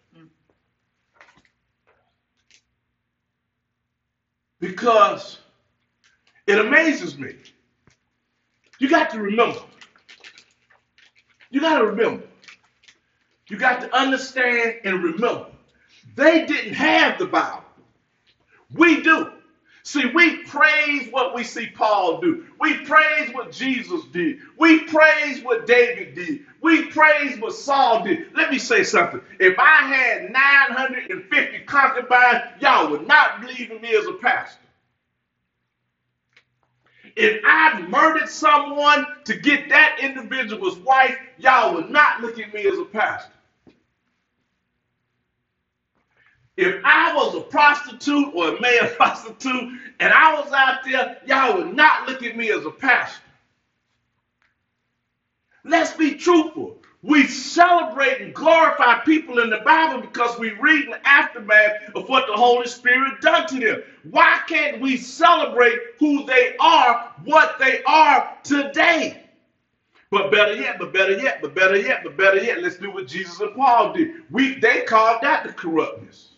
Because 4.61 5.39
it 6.47 6.59
amazes 6.59 7.19
me. 7.19 7.35
You 8.81 8.89
got 8.89 9.11
to 9.11 9.21
remember. 9.21 9.61
You 11.51 11.61
got 11.61 11.79
to 11.79 11.87
remember. 11.87 12.23
You 13.51 13.59
got 13.59 13.81
to 13.83 13.97
understand 13.97 14.77
and 14.85 15.03
remember. 15.03 15.47
They 16.17 16.47
didn't 16.47 16.75
have 16.75 17.19
the 17.19 17.27
Bible. 17.27 17.65
We 18.75 19.03
do. 19.03 19.29
See, 19.85 20.07
we 20.15 20.45
praise 20.45 21.09
what 21.11 21.35
we 21.35 21.45
see 21.45 21.69
Paul 21.69 22.21
do. 22.21 22.45
We 22.61 22.79
praise 22.85 23.33
what 23.35 23.53
Jesus 23.53 24.05
did. 24.13 24.39
We 24.59 24.85
praise 24.85 25.43
what 25.43 25.67
David 25.67 26.15
did. 26.15 26.41
We 26.63 26.87
praise 26.87 27.39
what 27.41 27.55
Saul 27.55 28.05
did. 28.05 28.27
Let 28.35 28.51
me 28.51 28.59
say 28.59 28.85
something. 28.85 29.23
If 29.41 29.59
I 29.59 29.83
had 29.85 30.31
950 30.33 31.61
concubines, 31.67 32.43
y'all 32.61 32.91
would 32.91 33.07
not 33.07 33.41
believe 33.41 33.71
in 33.73 33.81
me 33.81 33.97
as 33.97 34.07
a 34.07 34.15
pastor. 34.15 34.67
If 37.17 37.43
I 37.45 37.81
murdered 37.83 38.29
someone 38.29 39.07
to 39.27 39.37
get 39.37 39.71
that 39.71 39.99
individual's 40.01 40.79
wife, 40.81 41.17
y'all 41.39 41.75
would 41.75 41.91
not 41.91 42.21
look 42.23 42.39
at 42.41 42.55
me 42.55 42.67
as 42.67 42.79
a 42.79 42.85
pastor. 42.85 43.38
If 46.59 46.85
I 46.85 47.15
was 47.15 47.37
a 47.37 47.41
prostitute 47.41 48.35
or 48.35 48.57
a 48.57 48.61
male 48.61 48.89
prostitute 48.97 49.71
and 50.01 50.13
I 50.13 50.35
was 50.35 50.53
out 50.53 50.81
there, 50.85 51.17
y'all 51.25 51.57
would 51.57 51.73
not 51.73 52.09
look 52.09 52.25
at 52.25 52.37
me 52.37 52.51
as 52.51 52.67
a 52.67 52.71
pastor. 52.73 53.23
Let's 55.65 55.93
be 55.93 56.17
truthful. 56.17 56.77
We 57.03 57.29
celebrate 57.29 58.21
and 58.21 58.35
glorify 58.35 58.99
people 59.05 59.39
in 59.39 59.51
the 59.51 59.61
Bible 59.65 60.01
because 60.01 60.37
we 60.37 60.51
read 60.51 60.89
the 60.89 60.99
aftermath 61.09 61.75
of 61.95 62.09
what 62.09 62.27
the 62.27 62.33
Holy 62.33 62.67
Spirit 62.67 63.21
done 63.21 63.47
to 63.47 63.61
them. 63.61 63.83
Why 64.03 64.41
can't 64.49 64.81
we 64.81 64.97
celebrate 64.97 65.79
who 66.01 66.27
they 66.27 66.57
are, 66.59 67.13
what 67.23 67.57
they 67.61 67.85
are 67.87 68.33
today? 68.43 69.23
But 70.11 70.33
better 70.33 70.55
yet, 70.55 70.81
but 70.81 70.93
better 70.93 71.17
yet, 71.17 71.41
but 71.41 71.55
better 71.55 71.77
yet, 71.77 72.01
but 72.03 72.17
better 72.17 72.43
yet, 72.43 72.61
let's 72.61 72.79
do 72.79 72.91
what 72.91 73.07
Jesus 73.07 73.39
and 73.39 73.55
Paul 73.55 73.93
did. 73.93 74.09
We 74.31 74.59
they 74.59 74.83
called 74.83 75.19
that 75.23 75.45
the 75.45 75.53
corruptness. 75.53 76.33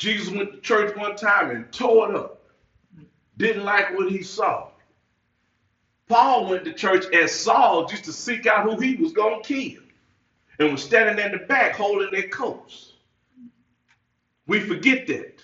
Jesus 0.00 0.30
went 0.30 0.50
to 0.50 0.60
church 0.60 0.96
one 0.96 1.14
time 1.14 1.50
and 1.50 1.70
tore 1.70 2.08
it 2.08 2.16
up. 2.16 2.40
Didn't 3.36 3.66
like 3.66 3.92
what 3.92 4.10
he 4.10 4.22
saw. 4.22 4.68
Paul 6.08 6.48
went 6.48 6.64
to 6.64 6.72
church 6.72 7.04
as 7.12 7.32
Saul 7.32 7.84
just 7.84 8.04
to 8.04 8.12
seek 8.12 8.46
out 8.46 8.64
who 8.64 8.80
he 8.80 8.94
was 8.94 9.12
going 9.12 9.42
to 9.42 9.46
kill 9.46 9.82
and 10.58 10.72
was 10.72 10.82
standing 10.82 11.22
in 11.22 11.32
the 11.32 11.44
back 11.44 11.76
holding 11.76 12.10
their 12.12 12.28
coats. 12.28 12.94
We 14.46 14.60
forget 14.60 15.06
that. 15.08 15.42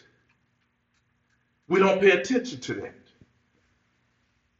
We 1.68 1.78
don't 1.78 2.00
pay 2.00 2.12
attention 2.12 2.58
to 2.60 2.74
that. 2.76 2.94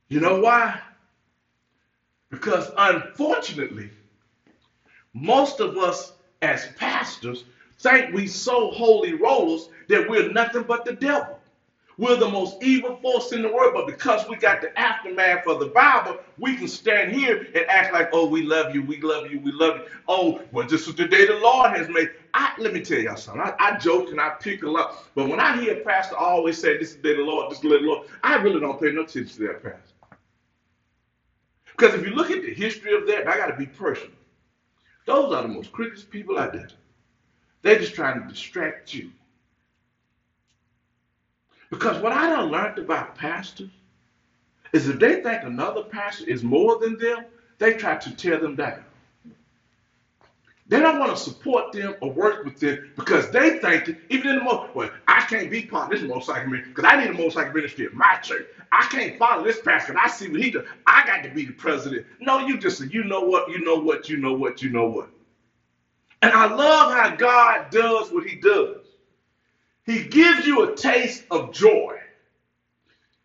You 0.09 0.21
know 0.21 0.41
why? 0.41 0.79
Because 2.29 2.71
unfortunately, 2.76 3.88
most 5.15 5.61
of 5.61 5.79
us 5.79 6.12
as 6.43 6.67
pastors 6.76 7.45
think 7.78 8.14
we 8.14 8.26
so 8.26 8.71
holy 8.71 9.14
rollers 9.14 9.68
that 9.88 10.09
we're 10.09 10.30
nothing 10.33 10.62
but 10.62 10.85
the 10.85 10.95
devil. 10.95 11.40
We're 11.99 12.16
the 12.16 12.28
most 12.28 12.62
evil 12.62 12.97
force 12.97 13.33
in 13.33 13.40
the 13.40 13.49
world, 13.49 13.73
but 13.75 13.87
because 13.87 14.28
we 14.28 14.37
got 14.37 14.61
the 14.61 14.78
aftermath 14.78 15.47
of 15.47 15.61
the 15.61 15.68
Bible, 15.68 16.18
we 16.37 16.54
can 16.54 16.68
stand 16.68 17.12
here 17.12 17.47
and 17.54 17.64
act 17.71 17.95
like, 17.95 18.11
oh, 18.12 18.26
we 18.26 18.42
love 18.42 18.75
you, 18.75 18.83
we 18.83 19.00
love 19.00 19.30
you, 19.30 19.40
we 19.40 19.50
love 19.52 19.78
you. 19.78 19.85
Oh, 20.06 20.42
well, 20.52 20.66
this 20.68 20.87
is 20.87 20.95
the 20.95 21.09
day 21.09 21.26
the 21.26 21.38
Lord 21.38 21.75
has 21.75 21.88
made. 21.88 22.11
I, 22.35 22.52
let 22.59 22.75
me 22.75 22.83
tell 22.83 22.99
y'all 22.99 23.16
something. 23.16 23.40
I, 23.40 23.54
I 23.59 23.78
joke 23.78 24.11
and 24.11 24.21
I 24.21 24.33
pickle 24.40 24.76
up, 24.76 25.06
but 25.14 25.28
when 25.28 25.40
I 25.40 25.59
hear 25.59 25.78
a 25.78 25.80
pastor 25.80 26.16
always 26.16 26.61
say, 26.61 26.76
this 26.76 26.90
is 26.90 26.97
the 26.97 27.02
day 27.02 27.14
the 27.14 27.23
Lord, 27.23 27.50
this 27.50 27.59
is 27.59 27.62
the 27.62 27.71
day 27.71 27.78
the 27.78 27.87
Lord, 27.87 28.06
I 28.23 28.37
really 28.37 28.61
don't 28.61 28.78
pay 28.78 28.90
no 28.92 29.02
attention 29.02 29.26
to 29.28 29.40
that 29.47 29.62
pastor. 29.62 29.95
Because 31.76 31.95
if 31.95 32.04
you 32.04 32.12
look 32.12 32.30
at 32.30 32.42
the 32.42 32.52
history 32.52 32.95
of 32.95 33.06
that, 33.06 33.26
I 33.26 33.38
got 33.38 33.47
to 33.47 33.56
be 33.56 33.66
personal. 33.66 34.16
Those 35.06 35.33
are 35.33 35.42
the 35.42 35.49
most 35.49 35.73
crookedest 35.73 36.11
people 36.11 36.38
out 36.38 36.52
there. 36.52 36.68
They're 37.66 37.80
just 37.80 37.94
trying 37.96 38.23
to 38.23 38.28
distract 38.28 38.94
you. 38.94 39.11
Because 41.70 42.00
what 42.00 42.12
I 42.12 42.30
done 42.30 42.50
learned 42.52 42.78
about 42.78 43.16
pastors 43.16 43.70
is 44.73 44.88
if 44.88 45.00
they 45.00 45.23
think 45.23 45.42
another 45.42 45.82
pastor 45.82 46.26
is 46.28 46.44
more 46.44 46.78
than 46.78 46.96
them, 46.99 47.26
they 47.58 47.75
try 47.75 47.96
to 47.96 48.16
tear 48.16 48.38
them 48.38 48.54
down. 48.54 48.85
They 50.68 50.80
don't 50.80 51.00
want 51.00 51.16
to 51.16 51.23
support 51.23 51.73
them 51.73 51.96
or 52.00 52.12
work 52.12 52.44
with 52.44 52.61
them 52.61 52.78
because 52.96 53.30
they 53.30 53.58
think 53.58 53.96
even 54.11 54.28
in 54.30 54.37
the 54.37 54.44
most, 54.44 54.75
well, 54.75 54.90
I 55.08 55.23
can't 55.23 55.50
be 55.50 55.62
part 55.62 55.92
of 55.92 55.99
this 56.00 56.08
motorcycle 56.08 56.49
ministry 56.50 56.73
because 56.76 56.90
I 56.92 57.00
need 57.00 57.11
a 57.11 57.14
motorcycle 57.14 57.52
ministry 57.54 57.87
at 57.87 57.94
my 57.94 58.16
church. 58.23 58.46
I 58.73 58.87
can't 58.90 59.18
follow 59.18 59.44
this 59.44 59.61
pastor. 59.61 59.96
I 59.99 60.08
see 60.08 60.28
what 60.28 60.40
he 60.40 60.52
does. 60.52 60.64
I 60.87 61.06
got 61.06 61.25
to 61.25 61.30
be 61.30 61.46
the 61.46 61.52
president. 61.54 62.06
No, 62.20 62.38
you 62.40 62.58
just 62.58 62.80
you 62.92 63.04
know 63.04 63.23
what, 63.23 63.50
you 63.50 63.64
know 63.64 63.76
what, 63.76 64.08
you 64.08 64.18
know 64.18 64.35
what, 64.35 64.62
you 64.62 64.70
know 64.70 64.87
what. 64.88 65.11
And 66.23 66.32
I 66.32 66.46
love 66.52 66.92
how 66.92 67.14
God 67.16 67.70
does 67.70 68.11
what 68.11 68.26
he 68.26 68.37
does. 68.37 68.78
He 69.85 70.04
gives 70.04 70.46
you 70.46 70.62
a 70.62 70.75
taste 70.76 71.25
of 71.30 71.52
joy. 71.52 71.96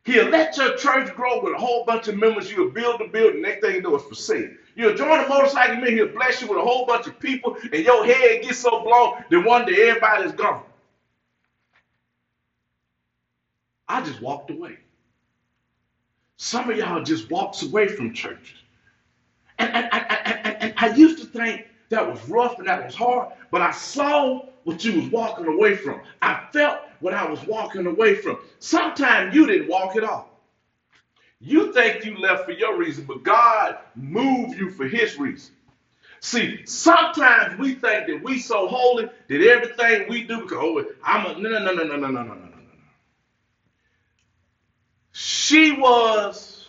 He'll 0.03 0.29
let 0.29 0.57
your 0.57 0.75
church 0.77 1.13
grow 1.15 1.41
with 1.41 1.53
a 1.53 1.57
whole 1.57 1.86
bunch 1.86 2.07
of 2.07 2.15
members. 2.15 2.51
You'll 2.51 2.71
build 2.71 3.00
the 3.00 3.05
building. 3.05 3.41
Next 3.41 3.62
thing 3.62 3.75
you 3.75 3.81
know, 3.81 3.95
it's 3.95 4.05
for 4.05 4.15
sale. 4.15 4.50
You'll 4.75 4.95
join 4.95 5.19
a 5.19 5.27
motorcycle 5.27 5.75
man. 5.77 5.95
He'll 5.95 6.07
bless 6.13 6.41
you 6.41 6.48
with 6.48 6.57
a 6.57 6.62
whole 6.62 6.86
bunch 6.86 7.07
of 7.07 7.19
people, 7.19 7.55
and 7.71 7.83
your 7.83 8.05
head 8.05 8.41
gets 8.41 8.60
so 8.60 8.81
blown 8.83 9.13
that 9.29 9.45
one 9.45 9.65
day 9.65 9.89
everybody's 9.89 10.31
gone. 10.31 10.63
I 13.88 14.01
just 14.01 14.21
walked 14.21 14.50
away. 14.50 14.77
Some 16.38 16.69
of 16.69 16.77
y'all 16.77 17.03
just 17.03 17.29
walks 17.29 17.62
away 17.62 17.88
from 17.88 18.13
churches. 18.13 18.57
And, 19.60 19.69
and, 19.75 19.89
and, 19.93 20.05
and, 20.45 20.57
and 20.62 20.74
I 20.77 20.88
used 20.95 21.19
to 21.19 21.25
think 21.27 21.62
that 21.91 22.10
was 22.10 22.27
rough 22.29 22.60
and 22.60 22.67
that 22.67 22.86
was 22.86 22.95
hard, 22.95 23.29
but 23.51 23.62
I 23.62 23.71
saw 23.71 24.41
what 24.63 24.83
you 24.86 24.95
was 25.01 25.10
walking 25.12 25.48
away 25.48 25.75
from. 25.75 26.01
I 26.21 26.41
felt 26.53 26.79
what 27.00 27.13
I 27.13 27.29
was 27.29 27.45
walking 27.48 27.88
away 27.88 28.15
from. 28.15 28.39
Sometimes 28.60 29.36
you 29.36 29.48
didn't 29.48 29.69
walk 29.69 29.95
at 29.98 30.03
all. 30.03 30.29
You 31.39 31.74
think 31.74 32.05
you 32.05 32.17
left 32.17 32.45
for 32.45 32.51
your 32.53 32.77
reason, 32.77 33.05
but 33.05 33.24
God 33.24 33.75
moved 33.95 34.57
you 34.57 34.69
for 34.71 34.88
his 34.88 35.17
reason. 35.17 35.53
See, 36.21 36.62
sometimes 36.65 37.57
we 37.60 37.74
think 37.75 38.07
that 38.07 38.21
we 38.24 38.39
so 38.39 38.67
holy 38.67 39.05
that 39.29 39.41
everything 39.41 40.07
we 40.10 40.24
do 40.24 40.41
because 40.41 40.60
oh, 40.62 40.83
I'm 41.03 41.25
a 41.25 41.39
no 41.39 41.50
no 41.50 41.60
no 41.60 41.74
no 41.74 41.83
no 41.83 41.95
no 41.98 42.07
no 42.10 42.24
no 42.24 42.36
no 42.36 42.45
no. 42.48 42.57
She 45.13 45.71
was 45.74 46.67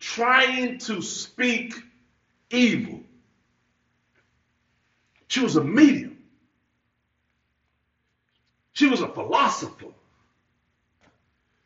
trying 0.00 0.78
to 0.80 1.02
speak 1.02 1.74
evil. 2.50 3.02
She 5.30 5.40
was 5.42 5.56
a 5.56 5.64
medium. 5.64 6.18
She 8.74 8.88
was 8.88 9.02
a 9.02 9.08
philosopher. 9.08 9.86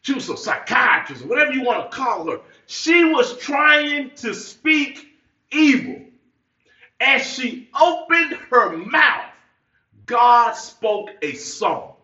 She 0.03 0.15
was 0.15 0.29
a 0.31 0.37
psychiatrist, 0.37 1.27
whatever 1.27 1.53
you 1.53 1.63
want 1.63 1.91
to 1.91 1.97
call 1.97 2.31
her. 2.31 2.41
She 2.67 3.05
was 3.05 3.37
trying 3.39 4.13
to 4.17 4.35
speak 4.35 5.07
evil. 5.53 6.03
As 7.01 7.27
she 7.27 7.69
opened 7.81 8.35
her 8.51 8.77
mouth, 8.77 9.31
God 10.07 10.53
spoke 10.53 11.11
a 11.23 11.35
song. 11.35 11.95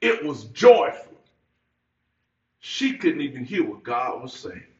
It 0.00 0.24
was 0.24 0.44
joyful. 0.46 1.20
She 2.60 2.94
couldn't 2.94 3.22
even 3.22 3.44
hear 3.44 3.64
what 3.64 3.84
God 3.84 4.22
was 4.22 4.34
saying. 4.34 4.71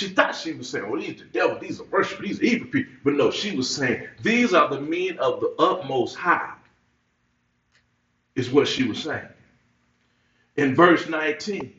She 0.00 0.08
thought 0.08 0.34
she 0.34 0.54
was 0.54 0.70
saying, 0.70 0.90
well, 0.90 0.98
these 0.98 1.20
are 1.20 1.24
the 1.24 1.30
devil, 1.30 1.58
these 1.58 1.78
are 1.78 1.84
worship, 1.84 2.20
these 2.20 2.40
are 2.40 2.44
evil 2.44 2.68
people. 2.68 2.94
But 3.04 3.14
no, 3.16 3.30
she 3.30 3.54
was 3.54 3.68
saying, 3.68 4.08
these 4.22 4.54
are 4.54 4.66
the 4.70 4.80
men 4.80 5.18
of 5.18 5.40
the 5.42 5.54
utmost 5.58 6.16
high 6.16 6.54
is 8.34 8.50
what 8.50 8.66
she 8.66 8.84
was 8.84 9.02
saying. 9.02 9.28
In 10.56 10.74
verse 10.74 11.06
19, 11.06 11.74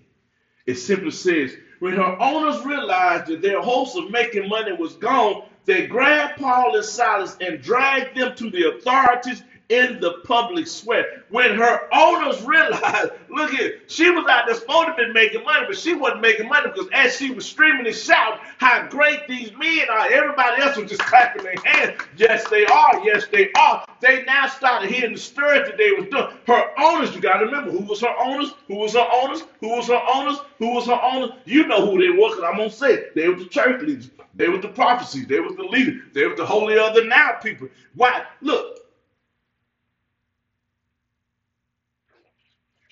it 0.67 0.75
simply 0.75 1.10
says, 1.10 1.55
when 1.79 1.93
her 1.93 2.15
owners 2.21 2.63
realized 2.63 3.25
that 3.25 3.41
their 3.41 3.60
hopes 3.60 3.95
of 3.95 4.12
making 4.12 4.47
money 4.47 4.73
was 4.73 4.93
gone, 4.93 5.45
they 5.65 5.88
grabbed 5.88 6.39
Paul 6.39 6.75
and 6.75 6.86
Silas 6.86 7.36
and 7.41 7.60
dragged 7.60 8.15
them 8.15 8.36
to 8.36 8.51
the 8.51 8.69
authorities 8.69 9.41
in 9.71 10.01
the 10.01 10.15
public 10.25 10.67
square. 10.67 11.23
When 11.29 11.55
her 11.55 11.88
owners 11.93 12.41
realized, 12.43 13.12
look 13.29 13.51
here, 13.51 13.79
she 13.88 14.10
was 14.12 14.27
out 14.27 14.45
there 14.45 14.55
supposed 14.55 14.89
to 14.97 15.05
be 15.05 15.13
making 15.13 15.43
money, 15.45 15.65
but 15.65 15.77
she 15.77 15.93
wasn't 15.93 16.21
making 16.21 16.49
money 16.49 16.69
because 16.73 16.89
as 16.93 17.15
she 17.15 17.31
was 17.31 17.47
screaming 17.47 17.88
and 17.88 17.95
shouting 17.95 18.41
how 18.57 18.88
great 18.89 19.27
these 19.29 19.51
men 19.57 19.89
are, 19.89 20.12
everybody 20.12 20.62
else 20.62 20.75
was 20.75 20.89
just 20.89 21.01
clapping 21.05 21.43
their 21.43 21.55
hands. 21.63 22.01
Yes, 22.17 22.47
they 22.49 22.65
are. 22.65 23.01
Yes, 23.05 23.27
they 23.31 23.49
are. 23.57 23.86
They 24.01 24.23
now 24.25 24.47
started 24.47 24.91
hearing 24.91 25.13
the 25.13 25.19
story 25.19 25.60
that 25.60 25.77
they 25.77 25.91
was 25.91 26.07
doing. 26.10 26.27
Her 26.47 26.71
owners, 26.77 27.15
you 27.15 27.21
got 27.21 27.38
to 27.38 27.45
remember, 27.45 27.71
who 27.71 27.86
was 27.86 28.01
her 28.01 28.15
owners? 28.19 28.53
Who 28.67 28.75
was 28.75 28.93
her 28.93 29.07
owners? 29.13 29.43
Who 29.62 29.69
was 29.69 29.88
her 29.88 30.01
owners? 30.13 30.39
Who 30.60 30.73
was 30.73 30.88
her 30.88 30.99
owners? 31.01 31.31
You 31.45 31.65
know 31.67 31.86
who 31.86 31.97
they 31.97 32.10
were 32.10 32.29
because 32.29 32.43
I'm 32.43 32.57
going 32.57 32.69
to 32.69 32.75
say 32.75 32.93
it. 32.93 33.15
They 33.15 33.29
were 33.29 33.36
the 33.36 33.45
church 33.45 33.81
leaders. 33.81 34.10
They 34.36 34.49
were 34.49 34.57
the 34.57 34.69
prophecies. 34.69 35.27
They 35.27 35.39
were 35.39 35.53
the 35.53 35.63
leaders. 35.63 36.01
They 36.13 36.25
were 36.25 36.36
the 36.36 36.45
holy 36.45 36.77
other 36.77 37.05
now 37.05 37.34
people. 37.41 37.67
Why? 37.95 38.23
Look, 38.41 38.81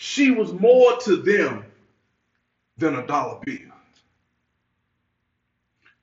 she 0.01 0.31
was 0.31 0.53
more 0.53 0.95
to 0.99 1.17
them 1.17 1.65
than 2.77 2.95
a 2.95 3.05
dollar 3.05 3.37
bill. 3.45 3.57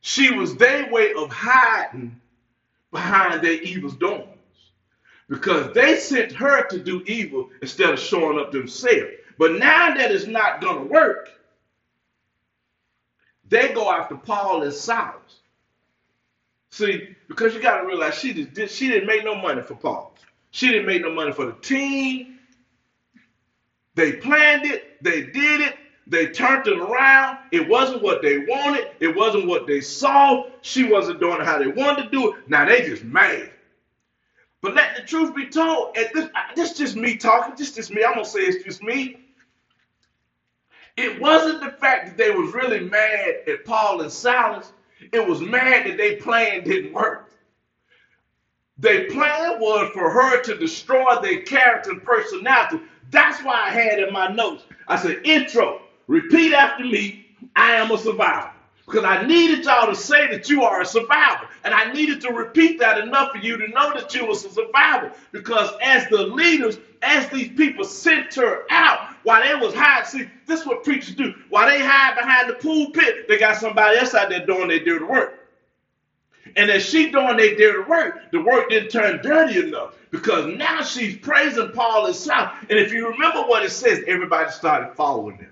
She 0.02 0.30
was 0.30 0.56
their 0.56 0.90
way 0.92 1.14
of 1.14 1.30
hiding 1.32 2.20
behind 2.92 3.42
their 3.42 3.54
evil 3.62 3.90
doings 3.90 4.28
because 5.30 5.72
they 5.74 5.96
sent 5.96 6.32
her 6.32 6.66
to 6.68 6.78
do 6.78 7.02
evil 7.06 7.48
instead 7.62 7.90
of 7.94 7.98
showing 7.98 8.38
up 8.38 8.52
themselves. 8.52 9.12
But 9.38 9.52
now 9.54 9.94
that 9.94 10.12
it's 10.12 10.26
not 10.26 10.60
going 10.60 10.76
to 10.76 10.92
work, 10.92 11.30
they 13.48 13.72
go 13.72 13.90
after 13.90 14.16
Paul 14.16 14.62
and 14.62 14.74
Silas. 14.74 15.40
See, 16.70 17.16
because 17.28 17.54
you 17.54 17.60
got 17.60 17.80
to 17.80 17.86
realize 17.86 18.14
she 18.16 18.32
did, 18.32 18.70
she 18.70 18.88
didn't 18.88 19.06
make 19.06 19.24
no 19.24 19.34
money 19.34 19.62
for 19.62 19.76
Paul. 19.76 20.14
She 20.52 20.68
didn't 20.68 20.86
make 20.86 21.02
no 21.02 21.10
money 21.10 21.32
for 21.32 21.46
the 21.46 21.54
team. 21.54 22.35
They 23.96 24.12
planned 24.12 24.66
it, 24.66 25.02
they 25.02 25.22
did 25.22 25.62
it, 25.62 25.74
they 26.06 26.28
turned 26.28 26.68
it 26.68 26.78
around. 26.78 27.38
It 27.50 27.68
wasn't 27.68 28.02
what 28.02 28.22
they 28.22 28.38
wanted, 28.38 28.88
it 29.00 29.16
wasn't 29.16 29.48
what 29.48 29.66
they 29.66 29.80
saw. 29.80 30.44
She 30.62 30.84
wasn't 30.84 31.20
doing 31.20 31.40
how 31.40 31.58
they 31.58 31.66
wanted 31.68 32.04
to 32.04 32.10
do 32.10 32.28
it. 32.28 32.36
Now 32.46 32.66
they 32.66 32.82
just 32.82 33.04
mad. 33.04 33.50
But 34.62 34.74
let 34.74 34.96
the 34.96 35.02
truth 35.02 35.34
be 35.34 35.46
told, 35.48 35.96
at 35.96 36.12
this, 36.12 36.28
this 36.54 36.72
just 36.74 36.96
me 36.96 37.16
talking, 37.16 37.54
this 37.56 37.72
just 37.72 37.90
me. 37.90 38.04
I'm 38.04 38.14
gonna 38.14 38.24
say 38.24 38.40
it's 38.40 38.64
just 38.64 38.82
me. 38.82 39.16
It 40.96 41.20
wasn't 41.20 41.60
the 41.62 41.70
fact 41.70 42.06
that 42.06 42.16
they 42.16 42.30
was 42.30 42.54
really 42.54 42.80
mad 42.80 43.36
at 43.46 43.64
Paul 43.64 44.00
and 44.02 44.12
Silas. 44.12 44.72
It 45.12 45.26
was 45.26 45.40
mad 45.40 45.86
that 45.86 45.96
their 45.96 46.16
plan 46.16 46.64
didn't 46.64 46.92
work. 46.92 47.30
Their 48.78 49.08
plan 49.08 49.58
was 49.58 49.90
for 49.94 50.10
her 50.10 50.42
to 50.42 50.54
destroy 50.58 51.16
their 51.22 51.42
character 51.42 51.90
and 51.92 52.02
personality. 52.02 52.80
That's 53.10 53.42
why 53.42 53.66
I 53.66 53.70
had 53.70 53.98
in 53.98 54.12
my 54.12 54.28
notes, 54.28 54.64
I 54.88 54.96
said, 54.96 55.20
intro, 55.24 55.80
repeat 56.06 56.52
after 56.52 56.84
me, 56.84 57.26
I 57.54 57.72
am 57.72 57.90
a 57.90 57.98
survivor. 57.98 58.50
Because 58.86 59.04
I 59.04 59.26
needed 59.26 59.64
y'all 59.64 59.88
to 59.88 59.96
say 59.96 60.28
that 60.28 60.48
you 60.48 60.62
are 60.62 60.80
a 60.80 60.86
survivor. 60.86 61.48
And 61.64 61.74
I 61.74 61.92
needed 61.92 62.20
to 62.20 62.32
repeat 62.32 62.78
that 62.78 62.98
enough 62.98 63.32
for 63.32 63.38
you 63.38 63.56
to 63.56 63.68
know 63.68 63.92
that 63.92 64.14
you 64.14 64.24
was 64.24 64.44
a 64.44 64.50
survivor. 64.50 65.12
Because 65.32 65.70
as 65.82 66.06
the 66.08 66.22
leaders, 66.22 66.78
as 67.02 67.28
these 67.30 67.48
people 67.56 67.84
sent 67.84 68.32
her 68.34 68.62
out, 68.70 69.08
while 69.24 69.42
they 69.42 69.54
was 69.56 69.74
hiding, 69.74 70.06
see, 70.06 70.30
this 70.46 70.60
is 70.60 70.66
what 70.66 70.84
preachers 70.84 71.16
do. 71.16 71.34
While 71.48 71.66
they 71.68 71.84
hide 71.84 72.14
behind 72.14 72.48
the 72.48 72.54
pulpit, 72.54 73.26
they 73.26 73.38
got 73.38 73.56
somebody 73.56 73.98
else 73.98 74.14
out 74.14 74.28
there 74.28 74.46
doing 74.46 74.68
their 74.68 74.84
dirty 74.84 75.04
work. 75.04 75.45
And 76.56 76.70
as 76.70 76.84
she 76.84 77.10
doing 77.10 77.36
their 77.36 77.54
dirty 77.56 77.88
work, 77.88 78.30
the 78.32 78.42
work 78.42 78.70
didn't 78.70 78.90
turn 78.90 79.20
dirty 79.22 79.60
enough 79.60 79.94
because 80.10 80.46
now 80.56 80.82
she's 80.82 81.16
praising 81.18 81.70
Paul 81.72 82.06
and 82.06 82.16
Silas. 82.16 82.50
And 82.70 82.78
if 82.78 82.92
you 82.92 83.08
remember 83.10 83.42
what 83.42 83.64
it 83.64 83.70
says, 83.70 84.02
everybody 84.06 84.50
started 84.50 84.94
following 84.96 85.36
them. 85.36 85.50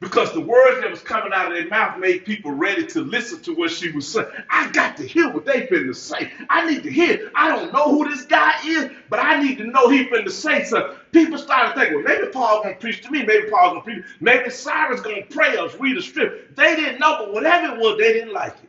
Because 0.00 0.32
the 0.32 0.40
words 0.40 0.80
that 0.80 0.90
was 0.90 1.00
coming 1.00 1.32
out 1.34 1.50
of 1.50 1.58
their 1.58 1.66
mouth 1.68 1.98
made 1.98 2.24
people 2.24 2.52
ready 2.52 2.86
to 2.86 3.00
listen 3.00 3.42
to 3.42 3.54
what 3.54 3.72
she 3.72 3.90
was 3.90 4.06
saying. 4.06 4.28
I 4.48 4.70
got 4.70 4.96
to 4.98 5.06
hear 5.06 5.32
what 5.32 5.44
they 5.44 5.66
finna 5.66 5.96
say. 5.96 6.32
I 6.48 6.70
need 6.70 6.84
to 6.84 6.90
hear. 6.90 7.32
I 7.34 7.48
don't 7.48 7.72
know 7.72 7.90
who 7.90 8.08
this 8.08 8.24
guy 8.24 8.52
is, 8.64 8.90
but 9.10 9.18
I 9.18 9.42
need 9.42 9.58
to 9.58 9.64
know 9.64 9.88
he 9.88 10.06
finna 10.06 10.30
say 10.30 10.62
something. 10.64 10.96
People 11.10 11.36
started 11.36 11.74
thinking, 11.74 11.96
well, 11.96 12.04
maybe 12.04 12.30
Paul's 12.30 12.62
gonna 12.62 12.76
preach 12.76 13.02
to 13.02 13.10
me. 13.10 13.24
Maybe 13.24 13.50
Paul's 13.50 13.72
gonna 13.72 13.82
preach. 13.82 14.04
Maybe 14.20 14.50
Cyrus 14.50 15.00
gonna 15.00 15.22
pray 15.30 15.56
us, 15.56 15.74
read 15.80 15.96
a 15.96 16.02
script. 16.02 16.54
They 16.54 16.76
didn't 16.76 17.00
know, 17.00 17.16
but 17.18 17.32
whatever 17.34 17.74
it 17.74 17.80
was, 17.80 17.98
they 17.98 18.12
didn't 18.12 18.34
like 18.34 18.54
it. 18.62 18.67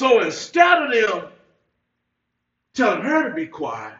So 0.00 0.22
instead 0.22 0.82
of 0.82 0.92
them 0.94 1.28
telling 2.72 3.02
her 3.02 3.28
to 3.28 3.34
be 3.34 3.44
quiet, 3.44 3.98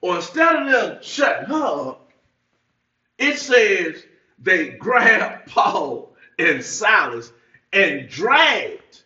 or 0.00 0.16
instead 0.16 0.56
of 0.56 0.68
them 0.68 0.98
shutting 1.02 1.46
her 1.46 1.90
up, 1.90 2.10
it 3.16 3.38
says 3.38 4.02
they 4.40 4.70
grabbed 4.70 5.46
Paul 5.46 6.10
and 6.36 6.64
Silas 6.64 7.30
and 7.72 8.08
dragged 8.08 9.04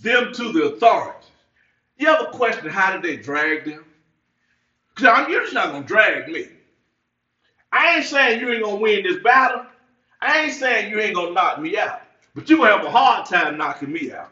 them 0.00 0.32
to 0.32 0.52
the 0.52 0.72
authorities. 0.72 1.28
You 1.98 2.08
ever 2.08 2.30
question 2.32 2.70
how 2.70 2.92
did 2.92 3.02
they 3.02 3.18
drag 3.18 3.66
them? 3.66 3.84
Because 4.94 5.28
you're 5.28 5.42
just 5.42 5.52
not 5.52 5.78
to 5.78 5.82
drag 5.82 6.28
me. 6.28 6.46
I 7.72 7.96
ain't 7.96 8.06
saying 8.06 8.40
you 8.40 8.52
ain't 8.52 8.64
to 8.64 8.74
win 8.74 9.02
this 9.02 9.22
battle. 9.22 9.66
I 10.22 10.44
ain't 10.44 10.54
saying 10.54 10.90
you 10.90 10.98
ain't 10.98 11.14
to 11.14 11.30
knock 11.34 11.60
me 11.60 11.76
out. 11.76 12.00
But 12.34 12.48
you're 12.48 12.56
going 12.56 12.70
to 12.70 12.76
have 12.78 12.86
a 12.86 12.90
hard 12.90 13.26
time 13.26 13.58
knocking 13.58 13.92
me 13.92 14.14
out. 14.14 14.30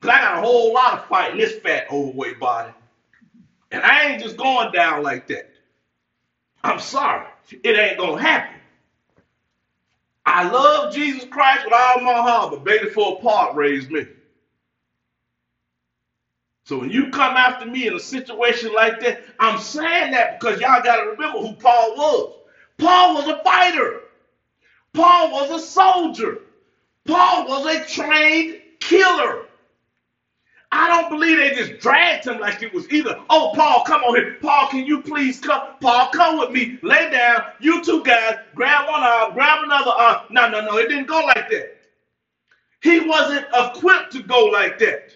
Because 0.00 0.16
I 0.16 0.20
got 0.22 0.38
a 0.38 0.40
whole 0.40 0.72
lot 0.72 0.94
of 0.94 1.06
fight 1.08 1.32
in 1.32 1.38
this 1.38 1.54
fat, 1.64 1.84
overweight 1.90 2.38
body. 2.40 2.72
And 3.72 3.82
I 3.82 4.08
ain't 4.10 4.22
just 4.22 4.36
going 4.36 4.72
down 4.72 5.02
like 5.02 5.26
that. 5.28 5.44
I'm 6.64 6.80
sorry. 6.80 7.26
It 7.64 7.76
ain't 7.78 7.98
going 7.98 8.18
to 8.18 8.22
happen. 8.22 8.60
I 10.26 10.44
love 10.44 10.92
Jesus 10.92 11.24
Christ 11.30 11.64
with 11.64 11.74
all 11.74 12.00
my 12.00 12.14
heart, 12.14 12.50
but 12.50 12.64
baby, 12.64 12.88
for 12.88 13.14
a 13.14 13.22
part 13.22 13.54
raised 13.56 13.90
me. 13.90 14.06
So 16.66 16.78
when 16.78 16.90
you 16.90 17.10
come 17.10 17.36
after 17.36 17.66
me 17.66 17.86
in 17.88 17.94
a 17.94 18.00
situation 18.00 18.72
like 18.74 19.00
that, 19.00 19.18
I'm 19.40 19.58
saying 19.58 20.12
that 20.12 20.38
because 20.40 20.60
y'all 20.60 20.82
got 20.82 20.96
to 20.96 21.10
remember 21.10 21.40
who 21.40 21.54
Paul 21.56 21.94
was. 21.96 22.32
Paul 22.78 23.14
was 23.14 23.26
a 23.28 23.38
fighter. 23.44 24.02
Paul 24.94 25.32
was 25.32 25.50
a 25.50 25.60
soldier. 25.64 26.38
Paul 27.06 27.46
was 27.48 27.66
a 27.66 27.84
trained 27.84 28.56
killer. 28.80 29.44
I 30.72 30.88
don't 30.88 31.10
believe 31.10 31.36
they 31.36 31.54
just 31.54 31.80
dragged 31.80 32.26
him 32.26 32.38
like 32.38 32.62
it 32.62 32.72
was 32.72 32.90
either, 32.92 33.18
oh, 33.28 33.52
Paul, 33.56 33.82
come 33.84 34.02
on 34.02 34.14
here. 34.14 34.36
Paul, 34.40 34.68
can 34.68 34.84
you 34.86 35.02
please 35.02 35.40
come? 35.40 35.60
Paul, 35.80 36.10
come 36.10 36.38
with 36.38 36.50
me. 36.50 36.78
Lay 36.82 37.10
down. 37.10 37.42
You 37.58 37.82
two 37.82 38.04
guys, 38.04 38.36
grab 38.54 38.88
one 38.88 39.02
arm, 39.02 39.34
grab 39.34 39.64
another 39.64 39.90
arm. 39.90 40.26
No, 40.30 40.48
no, 40.48 40.64
no. 40.64 40.78
It 40.78 40.88
didn't 40.88 41.08
go 41.08 41.20
like 41.26 41.50
that. 41.50 41.76
He 42.82 43.00
wasn't 43.00 43.46
equipped 43.52 44.12
to 44.12 44.22
go 44.22 44.44
like 44.44 44.78
that. 44.78 45.12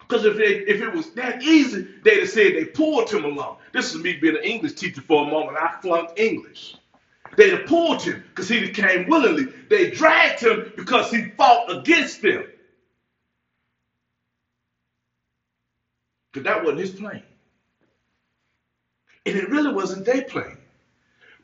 Because 0.00 0.24
if, 0.24 0.38
if 0.38 0.80
it 0.80 0.92
was 0.92 1.10
that 1.14 1.42
easy, 1.42 1.88
they'd 2.04 2.20
have 2.20 2.28
said 2.28 2.54
they 2.54 2.66
pulled 2.66 3.10
him 3.10 3.24
along. 3.24 3.56
This 3.72 3.92
is 3.92 4.00
me 4.00 4.14
being 4.14 4.36
an 4.36 4.44
English 4.44 4.74
teacher 4.74 5.00
for 5.00 5.26
a 5.26 5.30
moment. 5.30 5.58
I 5.60 5.74
flunked 5.82 6.18
English. 6.18 6.76
They'd 7.36 7.52
have 7.52 7.66
pulled 7.66 8.02
him 8.02 8.22
because 8.28 8.48
he 8.48 8.68
came 8.68 9.08
willingly. 9.08 9.52
They 9.68 9.90
dragged 9.90 10.40
him 10.40 10.72
because 10.76 11.10
he 11.10 11.30
fought 11.36 11.70
against 11.76 12.22
them. 12.22 12.44
Because 16.36 16.44
that 16.52 16.62
wasn't 16.62 16.80
his 16.80 16.90
plane. 16.90 17.22
And 19.26 19.38
it 19.38 19.48
really 19.48 19.72
wasn't 19.72 20.04
their 20.04 20.22
plane. 20.22 20.65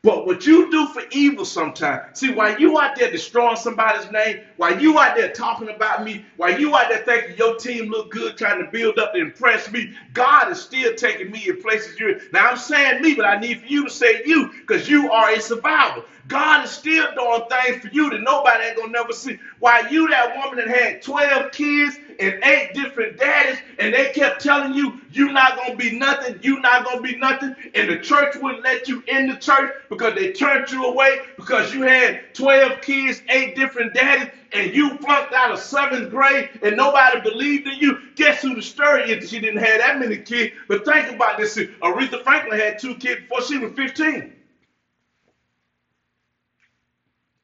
But 0.02 0.26
what 0.26 0.46
you 0.46 0.70
do 0.70 0.88
for 0.88 1.02
evil 1.12 1.44
sometimes, 1.44 2.02
see, 2.14 2.30
while 2.32 2.58
you 2.58 2.78
out 2.80 2.96
there 2.96 3.12
destroying 3.12 3.56
somebody's 3.56 4.10
name, 4.10 4.40
while 4.56 4.80
you 4.80 4.98
out 4.98 5.16
there 5.16 5.30
talking 5.30 5.68
about 5.68 6.04
me, 6.04 6.26
while 6.36 6.58
you 6.58 6.74
out 6.76 6.88
there 6.88 7.04
thinking 7.04 7.36
your 7.36 7.56
team 7.56 7.90
look 7.90 8.10
good, 8.10 8.36
trying 8.38 8.60
to 8.60 8.70
build 8.72 8.98
up 8.98 9.12
to 9.14 9.20
impress 9.20 9.70
me, 9.70 9.92
God 10.14 10.50
is 10.50 10.60
still 10.60 10.94
taking 10.94 11.30
me 11.30 11.48
in 11.48 11.58
places 11.58 11.98
you're 12.00 12.10
in. 12.10 12.20
Now 12.32 12.48
I'm 12.48 12.56
saying 12.56 13.02
me, 13.02 13.14
but 13.14 13.26
I 13.26 13.36
need 13.36 13.60
for 13.60 13.66
you 13.66 13.84
to 13.84 13.90
say 13.90 14.22
you, 14.24 14.50
because 14.66 14.88
you 14.88 15.10
are 15.10 15.30
a 15.32 15.40
survivor. 15.40 16.02
God 16.28 16.64
is 16.64 16.72
still 16.72 17.08
doing 17.16 17.42
things 17.50 17.82
for 17.82 17.88
you 17.88 18.10
that 18.10 18.22
nobody 18.22 18.64
ain't 18.64 18.76
gonna 18.78 18.92
never 18.92 19.12
see. 19.12 19.38
While 19.58 19.86
you 19.92 20.08
that 20.08 20.34
woman 20.36 20.58
that 20.58 20.68
had 20.68 21.02
12 21.02 21.52
kids 21.52 21.98
and 22.18 22.34
eight 22.44 22.74
different 22.74 23.18
daddies, 23.18 23.58
and 23.78 23.94
they 23.94 24.10
kept 24.10 24.42
telling 24.42 24.74
you 24.74 25.01
you 25.12 25.32
not 25.32 25.56
gonna 25.56 25.76
be 25.76 25.98
nothing, 25.98 26.38
You're 26.42 26.60
not 26.60 26.84
gonna 26.84 27.02
be 27.02 27.16
nothing, 27.16 27.54
and 27.74 27.90
the 27.90 27.98
church 27.98 28.36
wouldn't 28.36 28.64
let 28.64 28.88
you 28.88 29.02
in 29.08 29.28
the 29.28 29.36
church 29.36 29.70
because 29.90 30.14
they 30.14 30.32
turned 30.32 30.70
you 30.70 30.84
away 30.86 31.20
because 31.36 31.72
you 31.74 31.82
had 31.82 32.22
12 32.34 32.80
kids, 32.82 33.22
eight 33.28 33.54
different 33.56 33.94
daddies, 33.94 34.28
and 34.52 34.74
you 34.74 34.98
flunked 34.98 35.32
out 35.34 35.52
of 35.52 35.60
seventh 35.60 36.10
grade 36.10 36.50
and 36.62 36.76
nobody 36.76 37.20
believed 37.20 37.66
in 37.68 37.78
you. 37.78 37.98
Guess 38.16 38.42
who 38.42 38.54
the 38.54 38.62
story 38.62 39.10
is? 39.10 39.30
She 39.30 39.40
didn't 39.40 39.62
have 39.62 39.80
that 39.80 39.98
many 39.98 40.18
kids. 40.18 40.52
But 40.68 40.84
think 40.84 41.08
about 41.10 41.38
this. 41.38 41.56
Aretha 41.82 42.22
Franklin 42.24 42.58
had 42.58 42.78
two 42.78 42.96
kids 42.96 43.22
before 43.22 43.42
she 43.42 43.58
was 43.58 43.72
15. 43.76 44.32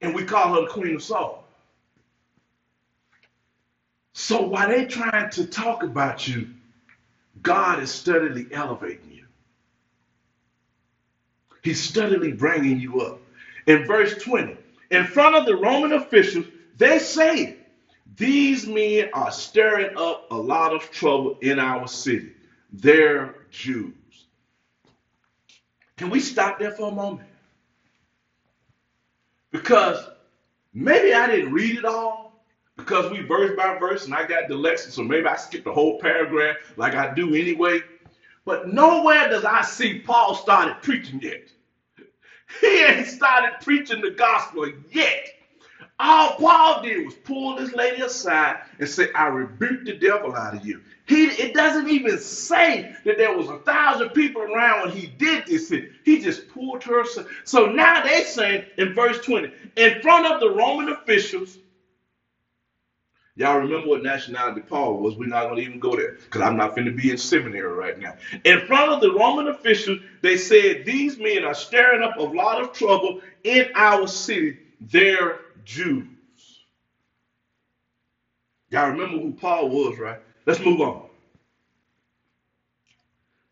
And 0.03 0.15
we 0.15 0.25
call 0.25 0.55
her 0.55 0.63
the 0.63 0.67
Queen 0.69 0.97
of 0.97 1.03
Soul. 1.03 1.45
So 4.15 4.43
while 4.43 4.69
they 4.69 4.87
trying 4.87 5.31
to 5.33 5.47
talk 5.47 5.83
about 5.83 6.27
you, 6.29 6.49
God 7.43 7.81
is 7.81 7.91
steadily 7.91 8.49
elevating 8.53 9.11
you. 9.11 9.25
He's 11.63 11.81
steadily 11.83 12.33
bringing 12.33 12.79
you 12.79 13.01
up. 13.01 13.21
In 13.67 13.85
verse 13.85 14.17
20, 14.17 14.59
in 14.91 15.05
front 15.05 15.37
of 15.37 15.47
the 15.47 15.57
Roman 15.57 15.93
officials, 15.93 16.47
they 16.77 16.99
say 16.99 17.57
these 18.17 18.67
men 18.67 19.07
are 19.13 19.31
stirring 19.31 19.91
up 19.97 20.27
a 20.31 20.37
lot 20.37 20.73
of 20.75 20.91
trouble 20.91 21.37
in 21.43 21.59
our 21.59 21.87
city. 21.89 22.33
They're 22.73 23.35
Jews. 23.51 23.93
Can 25.97 26.11
we 26.11 26.21
stop 26.21 26.59
there 26.59 26.73
for 26.73 26.89
a 26.89 26.93
moment? 26.95 27.29
Because 29.53 30.09
maybe 30.75 31.15
I 31.15 31.27
didn't 31.29 31.53
read 31.53 31.77
it 31.77 31.85
all 31.85 32.28
because 32.89 33.11
we 33.11 33.21
verse 33.21 33.55
by 33.57 33.79
verse 33.79 34.07
and 34.07 34.15
I 34.15 34.27
got 34.27 34.49
dyslexia, 34.49 34.91
so 34.91 35.03
maybe 35.03 35.27
I 35.27 35.37
skipped 35.37 35.65
the 35.65 35.73
whole 35.73 35.99
paragraph 35.99 36.57
like 36.77 36.95
I 36.95 37.13
do 37.13 37.35
anyway. 37.35 37.81
But 38.47 38.69
nowhere 38.69 39.29
does 39.29 39.45
I 39.45 39.63
see 39.63 39.99
Paul 39.99 40.35
started 40.35 40.77
preaching 40.83 41.21
yet. 41.21 41.43
He 42.63 42.83
ain't 42.83 43.07
started 43.07 43.61
preaching 43.61 44.01
the 44.01 44.13
gospel 44.13 44.73
yet. 44.91 45.35
All 46.01 46.37
Paul 46.37 46.81
did 46.81 47.05
was 47.05 47.15
pull 47.17 47.57
this 47.57 47.75
lady 47.75 48.01
aside 48.01 48.63
and 48.79 48.89
say, 48.89 49.13
I 49.13 49.27
rebuke 49.27 49.85
the 49.85 49.99
devil 49.99 50.35
out 50.35 50.55
of 50.55 50.65
you. 50.65 50.81
He, 51.05 51.27
it 51.27 51.53
doesn't 51.53 51.91
even 51.91 52.19
say 52.19 52.95
that 53.05 53.19
there 53.19 53.37
was 53.37 53.51
a 53.51 53.59
thousand 53.59 54.11
people 54.11 54.41
around 54.41 54.89
when 54.89 54.97
he 54.97 55.09
did 55.09 55.45
this. 55.47 55.71
He 56.05 56.21
just 56.21 56.49
pulled 56.49 56.83
her 56.85 57.03
aside. 57.03 57.27
So 57.45 57.67
now 57.67 58.03
they 58.03 58.23
saying 58.23 58.65
in 58.79 58.95
verse 58.95 59.19
20, 59.19 59.53
in 59.77 60.01
front 60.01 60.25
of 60.25 60.41
the 60.41 60.49
Roman 60.49 60.89
officials, 60.89 61.59
y'all 63.39 63.59
remember 63.59 63.89
what 63.89 64.03
nationality 64.03 64.61
Paul 64.61 64.99
was. 64.99 65.17
We're 65.17 65.29
not 65.29 65.45
going 65.45 65.57
to 65.57 65.63
even 65.63 65.79
go 65.79 65.95
there 65.95 66.17
because 66.25 66.43
I'm 66.43 66.57
not 66.57 66.75
going 66.75 66.87
to 66.87 66.93
be 66.93 67.11
in 67.11 67.17
seminary 67.17 67.73
right 67.73 67.97
now. 67.97 68.17
In 68.45 68.67
front 68.67 68.91
of 68.91 69.01
the 69.01 69.13
Roman 69.13 69.47
officials, 69.47 70.01
they 70.23 70.37
said, 70.37 70.85
these 70.85 71.19
men 71.19 71.45
are 71.45 71.55
stirring 71.55 72.03
up 72.03 72.17
a 72.17 72.23
lot 72.23 72.61
of 72.61 72.73
trouble 72.73 73.21
in 73.45 73.69
our 73.77 74.09
city. 74.09 74.59
They're 74.81 75.39
Jews. 75.65 76.05
Y'all 78.71 78.91
remember 78.91 79.19
who 79.19 79.33
Paul 79.33 79.69
was, 79.71 79.99
right? 79.99 80.19
Let's 80.45 80.61
move 80.61 80.81
on. 80.81 81.05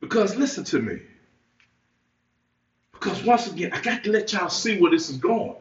Because 0.00 0.36
listen 0.36 0.64
to 0.64 0.80
me. 0.80 1.00
Because 2.92 3.22
once 3.22 3.46
again, 3.46 3.70
I 3.72 3.80
got 3.80 4.02
to 4.02 4.10
let 4.10 4.32
y'all 4.32 4.48
see 4.48 4.80
where 4.80 4.90
this 4.90 5.08
is 5.08 5.16
going. 5.16 5.54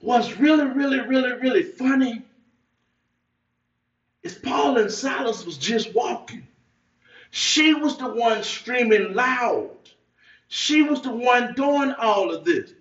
What's 0.00 0.36
really, 0.38 0.64
really, 0.64 1.00
really, 1.00 1.32
really 1.34 1.62
funny 1.62 2.24
is 4.22 4.34
Paul 4.34 4.78
and 4.78 4.90
Silas 4.90 5.44
was 5.44 5.58
just 5.58 5.94
walking. 5.94 6.46
She 7.30 7.74
was 7.74 7.96
the 7.96 8.08
one 8.08 8.42
screaming 8.42 9.14
loud. 9.14 9.70
She 10.48 10.82
was 10.82 11.00
the 11.00 11.10
one 11.10 11.54
doing 11.54 11.92
all 11.98 12.32
of 12.32 12.44
this. 12.44 12.72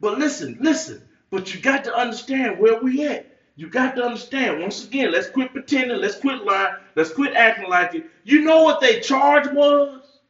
But 0.00 0.18
listen, 0.18 0.58
listen. 0.60 1.02
But 1.30 1.52
you 1.54 1.60
got 1.60 1.84
to 1.84 1.94
understand 1.94 2.58
where 2.58 2.80
we 2.80 3.06
at. 3.06 3.38
You 3.56 3.68
got 3.68 3.96
to 3.96 4.04
understand, 4.04 4.60
once 4.60 4.86
again, 4.86 5.10
let's 5.10 5.28
quit 5.28 5.52
pretending, 5.52 5.98
let's 5.98 6.14
quit 6.14 6.44
lying, 6.44 6.76
let's 6.94 7.12
quit 7.12 7.34
acting 7.34 7.68
like 7.68 7.92
it. 7.92 8.06
You 8.22 8.42
know 8.44 8.62
what 8.62 8.80
they 8.80 9.00
charge 9.00 9.52
was? 9.52 10.20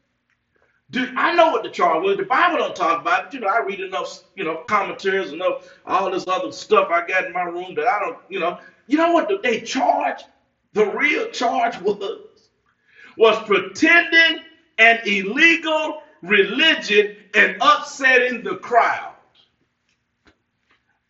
Dude, 0.91 1.15
I 1.15 1.35
know 1.35 1.53
what 1.53 1.63
the 1.63 1.69
charge 1.69 2.03
was? 2.03 2.17
The 2.17 2.23
Bible 2.23 2.57
don't 2.57 2.75
talk 2.75 3.03
about 3.03 3.27
it. 3.27 3.35
You 3.35 3.41
know, 3.41 3.49
I 3.49 3.61
read 3.61 3.81
enough, 3.81 4.25
you 4.35 4.45
know, 4.45 4.65
commentaries, 4.67 5.33
enough 5.33 5.71
all 5.85 6.11
this 6.11 6.27
other 6.27 6.51
stuff 6.51 6.89
I 6.91 7.07
got 7.07 7.27
in 7.27 7.35
my 7.35 7.43
room 7.43 7.75
that 7.75 7.87
I 7.87 8.01
don't, 8.01 8.17
you 8.31 8.41
know. 8.41 8.59
You 8.87 8.97
know 8.97 9.13
what 9.13 9.29
the, 9.29 9.39
they 9.43 9.61
charge? 9.61 10.23
The 10.75 10.87
real 10.87 11.27
charge 11.29 11.79
was 11.81 12.21
was 13.17 13.39
pretending 13.47 14.41
an 14.79 15.01
illegal 15.05 15.95
religion 16.23 17.09
and 17.35 17.55
upsetting 17.61 18.43
the 18.43 18.57
crowd. 18.57 19.15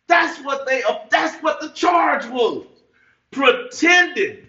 That's 0.07 0.39
what 0.39 0.65
they 0.65 0.83
that's 1.09 1.35
what 1.41 1.59
the 1.59 1.69
charge 1.69 2.25
was. 2.27 2.65
Pretending 3.31 4.47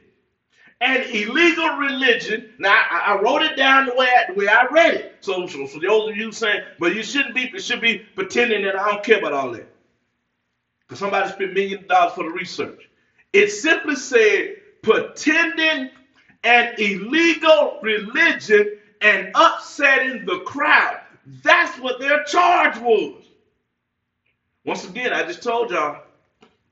an 0.80 1.02
illegal 1.12 1.70
religion. 1.70 2.44
Now 2.58 2.82
I, 2.90 3.12
I 3.12 3.14
wrote 3.14 3.42
it 3.42 3.56
down 3.56 3.86
the 3.86 3.94
way 3.94 4.06
I, 4.06 4.24
the 4.28 4.34
way 4.34 4.48
I 4.48 4.64
read 4.70 4.94
it. 4.94 5.06
So, 5.22 5.46
so 5.46 5.66
for 5.66 5.80
those 5.80 6.08
of 6.08 6.16
you 6.16 6.32
saying, 6.32 6.60
but 6.78 6.92
you 6.94 7.02
shouldn't 7.02 7.34
be 7.34 7.50
should 7.58 7.80
be 7.80 8.00
pretending 8.14 8.62
that 8.62 8.76
I 8.76 8.86
don't 8.88 9.02
care 9.02 9.18
about 9.18 9.32
all 9.32 9.50
that. 9.52 9.68
Because 10.88 11.00
somebody 11.00 11.28
spent 11.28 11.52
millions 11.52 11.82
of 11.82 11.88
dollars 11.88 12.12
for 12.12 12.24
the 12.24 12.30
research. 12.30 12.88
It 13.32 13.50
simply 13.50 13.96
said 13.96 14.50
pretending 14.82 15.90
an 16.44 16.74
illegal 16.78 17.78
religion 17.82 18.78
and 19.00 19.30
upsetting 19.34 20.24
the 20.24 20.40
crowd. 20.40 21.00
That's 21.42 21.78
what 21.78 22.00
their 22.00 22.24
charge 22.24 22.78
was. 22.78 23.22
Once 24.64 24.88
again, 24.88 25.12
I 25.12 25.22
just 25.22 25.42
told 25.42 25.70
y'all, 25.70 26.02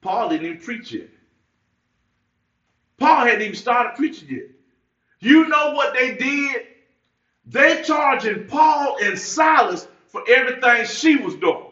Paul 0.01 0.31
didn't 0.31 0.47
even 0.47 0.59
preach 0.61 0.92
yet. 0.92 1.09
Paul 2.99 3.25
hadn't 3.25 3.42
even 3.42 3.55
started 3.55 3.97
preaching 3.97 4.29
yet. 4.31 4.44
You 5.21 5.49
know 5.49 5.73
what 5.73 5.94
they 5.94 6.16
did? 6.16 6.62
They 7.47 7.83
charging 7.83 8.47
Paul 8.47 8.97
and 9.03 9.18
Silas 9.18 9.87
for 10.09 10.23
everything 10.29 10.87
she 10.87 11.16
was 11.16 11.35
doing. 11.37 11.64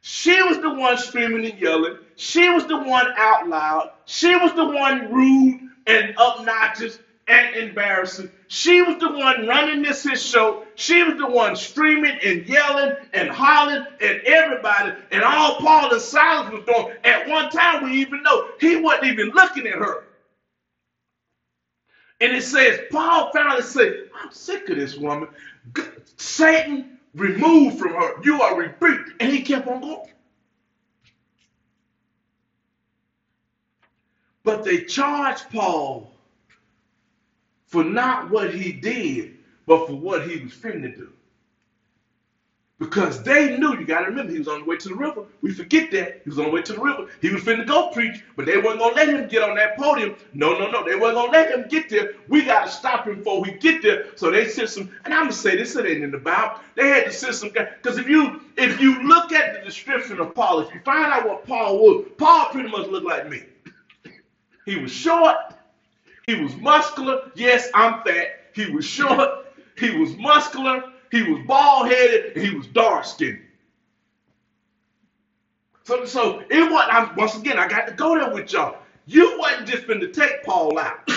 She 0.00 0.40
was 0.42 0.58
the 0.58 0.72
one 0.72 0.96
screaming 0.96 1.50
and 1.50 1.60
yelling. 1.60 1.98
She 2.20 2.50
was 2.50 2.66
the 2.66 2.78
one 2.78 3.08
out 3.18 3.48
loud. 3.48 3.90
She 4.06 4.36
was 4.36 4.54
the 4.54 4.66
one 4.66 5.12
rude 5.12 5.60
and 5.88 6.16
obnoxious 6.18 7.00
and 7.28 7.56
embarrassing. 7.56 8.30
She 8.48 8.82
was 8.82 8.98
the 9.00 9.10
one 9.10 9.48
running 9.48 9.82
this 9.82 10.04
his 10.04 10.22
show. 10.22 10.64
She 10.76 11.02
was 11.04 11.16
the 11.18 11.28
one 11.28 11.56
screaming 11.56 12.18
and 12.24 12.46
yelling 12.48 12.92
and 13.14 13.30
hollering 13.30 13.84
at 14.02 14.22
everybody. 14.26 14.92
And 15.12 15.24
all 15.24 15.56
Paul 15.56 15.92
and 15.92 16.02
Silas 16.02 16.50
was 16.52 16.64
doing. 16.66 16.86
At 17.04 17.28
one 17.28 17.50
time, 17.50 17.84
we 17.84 17.94
even 18.02 18.22
know 18.24 18.44
he 18.60 18.76
wasn't 18.76 19.06
even 19.06 19.30
looking 19.34 19.66
at 19.66 19.78
her. 19.78 19.98
And 22.20 22.32
it 22.34 22.44
says, 22.44 22.80
Paul 22.90 23.30
finally 23.34 23.62
said, 23.62 23.94
I'm 24.14 24.32
sick 24.32 24.68
of 24.70 24.76
this 24.76 24.96
woman. 24.96 25.28
Satan 26.18 26.86
removed 27.14 27.78
from 27.78 27.94
her. 27.94 28.12
You 28.22 28.42
are 28.42 28.56
rebuked. 28.56 29.10
And 29.20 29.32
he 29.32 29.42
kept 29.42 29.68
on 29.68 29.80
going. 29.82 29.98
But 34.44 34.64
they 34.64 34.84
charged 34.84 35.50
Paul 35.50 36.10
for 37.66 37.84
not 37.84 38.30
what 38.30 38.54
he 38.54 38.72
did, 38.72 39.34
but 39.66 39.86
for 39.86 39.94
what 39.94 40.28
he 40.28 40.42
was 40.42 40.52
finna 40.52 40.94
do. 40.94 41.12
Because 42.80 43.22
they 43.22 43.58
knew, 43.58 43.78
you 43.78 43.84
got 43.84 44.00
to 44.00 44.06
remember, 44.06 44.32
he 44.32 44.38
was 44.38 44.48
on 44.48 44.60
the 44.60 44.64
way 44.64 44.76
to 44.76 44.88
the 44.88 44.94
river. 44.94 45.24
We 45.42 45.52
forget 45.52 45.90
that. 45.90 46.22
He 46.24 46.30
was 46.30 46.38
on 46.38 46.46
the 46.46 46.50
way 46.50 46.62
to 46.62 46.72
the 46.72 46.80
river. 46.80 47.08
He 47.20 47.28
was 47.28 47.42
finna 47.42 47.66
go 47.66 47.90
preach, 47.90 48.22
but 48.36 48.46
they 48.46 48.56
weren't 48.56 48.78
going 48.78 48.94
to 48.94 48.96
let 48.96 49.08
him 49.10 49.28
get 49.28 49.42
on 49.42 49.54
that 49.56 49.76
podium. 49.76 50.16
No, 50.32 50.58
no, 50.58 50.70
no. 50.70 50.82
They 50.82 50.96
weren't 50.96 51.14
going 51.14 51.30
to 51.30 51.38
let 51.38 51.50
him 51.52 51.68
get 51.68 51.90
there. 51.90 52.12
We 52.26 52.42
got 52.42 52.64
to 52.64 52.72
stop 52.72 53.06
him 53.06 53.18
before 53.18 53.42
we 53.42 53.52
get 53.58 53.82
there. 53.82 54.06
So 54.14 54.30
they 54.30 54.48
sent 54.48 54.70
some, 54.70 54.90
and 55.04 55.12
I'm 55.12 55.24
going 55.24 55.32
to 55.32 55.36
say 55.36 55.56
this, 55.56 55.76
it 55.76 55.84
ain't 55.84 56.02
in 56.02 56.10
the 56.10 56.18
Bible. 56.18 56.54
They 56.74 56.88
had 56.88 57.04
to 57.04 57.12
send 57.12 57.34
some. 57.34 57.50
Because 57.50 57.98
if 57.98 58.08
you 58.08 58.40
if 58.56 58.80
you 58.80 59.02
look 59.06 59.30
at 59.30 59.52
the 59.52 59.60
description 59.60 60.18
of 60.18 60.34
Paul, 60.34 60.60
if 60.60 60.72
you 60.72 60.80
find 60.80 61.12
out 61.12 61.28
what 61.28 61.44
Paul 61.44 61.78
was, 61.78 62.06
Paul 62.16 62.46
pretty 62.46 62.70
much 62.70 62.86
looked 62.88 63.06
like 63.06 63.28
me. 63.28 63.42
He 64.70 64.76
was 64.76 64.92
short. 64.92 65.36
He 66.28 66.36
was 66.36 66.54
muscular. 66.54 67.32
Yes, 67.34 67.68
I'm 67.74 68.04
fat. 68.04 68.28
He 68.54 68.70
was 68.70 68.84
short. 68.84 69.46
He 69.76 69.98
was 69.98 70.16
muscular. 70.16 70.92
He 71.10 71.24
was 71.24 71.44
bald 71.44 71.88
headed. 71.88 72.36
He 72.36 72.54
was 72.54 72.68
dark 72.68 73.04
skinned. 73.04 73.40
So, 75.82 76.04
so 76.04 76.44
it 76.48 76.70
was. 76.70 76.88
I, 76.88 77.12
once 77.16 77.36
again, 77.36 77.58
I 77.58 77.66
got 77.66 77.88
to 77.88 77.94
go 77.94 78.16
there 78.16 78.32
with 78.32 78.52
y'all. 78.52 78.76
You 79.06 79.40
wasn't 79.40 79.66
just 79.66 79.88
going 79.88 79.98
to 80.02 80.12
take 80.12 80.44
Paul 80.44 80.78
out. 80.78 81.10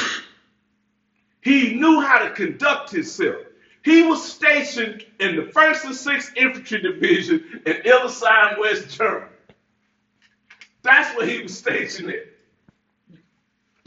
he 1.42 1.76
knew 1.76 2.02
how 2.02 2.24
to 2.24 2.32
conduct 2.32 2.90
himself. 2.90 3.36
He 3.84 4.02
was 4.02 4.24
stationed 4.24 5.06
in 5.20 5.36
the 5.36 5.44
1st 5.44 5.84
and 5.84 5.94
6th 5.94 6.38
Infantry 6.38 6.82
Division 6.82 7.62
in 7.68 7.74
Hildesheim, 7.84 8.60
West 8.60 8.90
Germany. 8.98 9.30
That's 10.82 11.16
where 11.16 11.28
he 11.28 11.44
was 11.44 11.56
stationed 11.56 12.10
at 12.10 12.33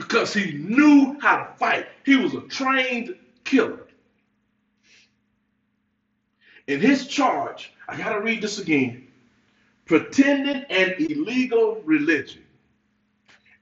because 0.09 0.33
he 0.33 0.53
knew 0.53 1.19
how 1.21 1.39
to 1.39 1.53
fight. 1.55 1.87
He 2.05 2.17
was 2.17 2.35
a 2.35 2.41
trained 2.43 3.17
killer. 3.45 3.81
In 6.67 6.81
his 6.81 7.07
charge, 7.07 7.73
I 7.89 7.97
got 7.97 8.13
to 8.13 8.21
read 8.21 8.43
this 8.43 8.59
again 8.59 9.09
pretending 9.85 10.65
an 10.69 10.95
illegal 10.99 11.81
religion 11.85 12.43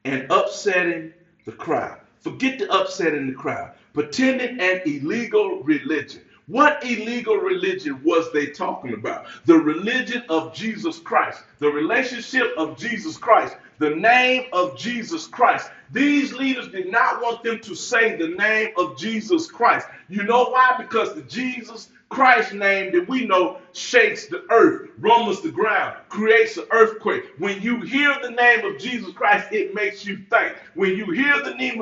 and 0.04 0.26
upsetting 0.30 1.12
the 1.44 1.52
crowd. 1.52 2.00
Forget 2.20 2.58
the 2.58 2.74
upsetting 2.74 3.26
the 3.26 3.34
crowd. 3.34 3.72
Pretending 3.92 4.58
an 4.58 4.80
illegal 4.86 5.62
religion. 5.62 6.22
What 6.46 6.84
illegal 6.84 7.36
religion 7.36 8.02
was 8.02 8.30
they 8.32 8.46
talking 8.46 8.94
about? 8.94 9.26
The 9.46 9.56
religion 9.56 10.24
of 10.28 10.54
Jesus 10.54 10.98
Christ, 10.98 11.42
the 11.58 11.70
relationship 11.70 12.52
of 12.58 12.76
Jesus 12.76 13.16
Christ, 13.16 13.56
the 13.78 13.90
name 13.90 14.44
of 14.52 14.76
Jesus 14.78 15.26
Christ. 15.26 15.70
These 15.92 16.32
leaders 16.32 16.68
did 16.68 16.90
not 16.90 17.22
want 17.22 17.42
them 17.42 17.60
to 17.60 17.74
say 17.74 18.16
the 18.16 18.28
name 18.28 18.70
of 18.76 18.96
Jesus 18.96 19.50
Christ. 19.50 19.86
You 20.08 20.24
know 20.24 20.44
why? 20.50 20.76
Because 20.78 21.14
the 21.14 21.22
Jesus 21.22 21.88
Christ 22.14 22.52
name 22.52 22.92
that 22.92 23.08
we 23.08 23.26
know 23.26 23.58
shakes 23.72 24.28
the 24.28 24.44
earth, 24.48 24.88
rumbles 25.00 25.42
the 25.42 25.50
ground, 25.50 25.96
creates 26.08 26.56
an 26.56 26.66
earthquake. 26.70 27.24
When 27.38 27.60
you 27.60 27.80
hear 27.80 28.14
the 28.22 28.30
name 28.30 28.64
of 28.64 28.78
Jesus 28.78 29.12
Christ, 29.12 29.48
it 29.50 29.74
makes 29.74 30.06
you 30.06 30.18
think. 30.30 30.54
When 30.74 30.96
you 30.96 31.10
hear 31.10 31.42
the 31.42 31.54
name 31.54 31.80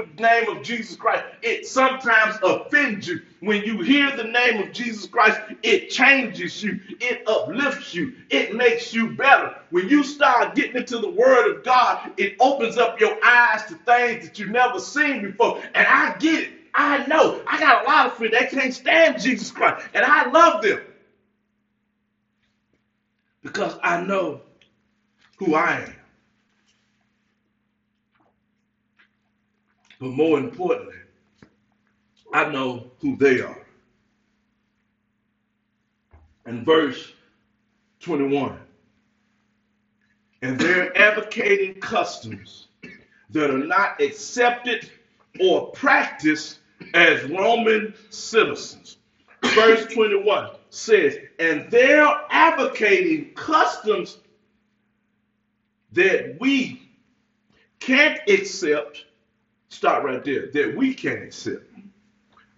of 0.49 0.63
Jesus 0.63 0.97
Christ, 0.97 1.25
it 1.43 1.67
sometimes 1.67 2.37
offends 2.43 3.07
you. 3.07 3.21
When 3.41 3.63
you 3.63 3.83
hear 3.83 4.17
the 4.17 4.25
name 4.25 4.63
of 4.63 4.73
Jesus 4.73 5.07
Christ, 5.07 5.39
it 5.63 5.91
changes 5.91 6.63
you, 6.63 6.81
it 6.99 7.29
uplifts 7.29 7.95
you, 7.95 8.15
it 8.31 8.55
makes 8.55 8.95
you 8.95 9.11
better. 9.11 9.55
When 9.69 9.87
you 9.91 10.03
start 10.03 10.55
getting 10.55 10.77
into 10.77 10.99
the 10.99 11.11
Word 11.11 11.51
of 11.55 11.63
God, 11.63 12.13
it 12.17 12.37
opens 12.41 12.79
up 12.79 12.99
your 12.99 13.19
eyes 13.23 13.67
to 13.67 13.75
things 13.75 14.25
that 14.27 14.39
you've 14.39 14.49
never 14.49 14.81
seen 14.81 15.21
before. 15.21 15.61
And 15.75 15.87
I 15.87 16.17
get 16.19 16.45
it. 16.45 16.62
I 16.75 17.07
know. 17.07 17.43
I 17.47 17.59
got 17.59 17.85
a 17.85 17.87
lot 17.87 18.07
of 18.07 18.15
friends 18.15 18.33
that 18.33 18.51
can't 18.51 18.73
stand 18.73 19.21
Jesus 19.21 19.51
Christ, 19.51 19.87
and 19.95 20.05
I 20.05 20.31
love 20.31 20.63
them 20.63 20.81
because 23.43 23.77
I 23.83 24.01
know 24.01 24.41
who 25.37 25.55
I 25.55 25.81
am. 25.81 25.95
But 30.01 30.11
more 30.11 30.39
importantly, 30.39 30.97
I 32.33 32.51
know 32.51 32.91
who 33.01 33.17
they 33.17 33.41
are. 33.41 33.59
In 36.47 36.65
verse 36.65 37.13
21, 38.01 38.59
and 40.43 40.59
they're 40.59 40.97
advocating 40.99 41.75
customs 41.75 42.67
that 43.31 43.51
are 43.51 43.59
not 43.59 44.01
accepted 44.01 44.91
or 45.41 45.71
practiced 45.71 46.59
as 46.95 47.25
Roman 47.25 47.95
citizens. 48.11 48.99
Verse 49.55 49.87
21 49.93 50.51
says, 50.71 51.17
and 51.39 51.71
they're 51.71 52.09
advocating 52.31 53.33
customs 53.35 54.19
that 55.93 56.37
we 56.41 56.91
can't 57.81 58.21
accept. 58.29 59.05
Stop 59.69 60.05
right 60.05 60.25
there. 60.25 60.51
That 60.53 60.77
we 60.77 60.95
can't 60.95 61.23
accept. 61.23 61.65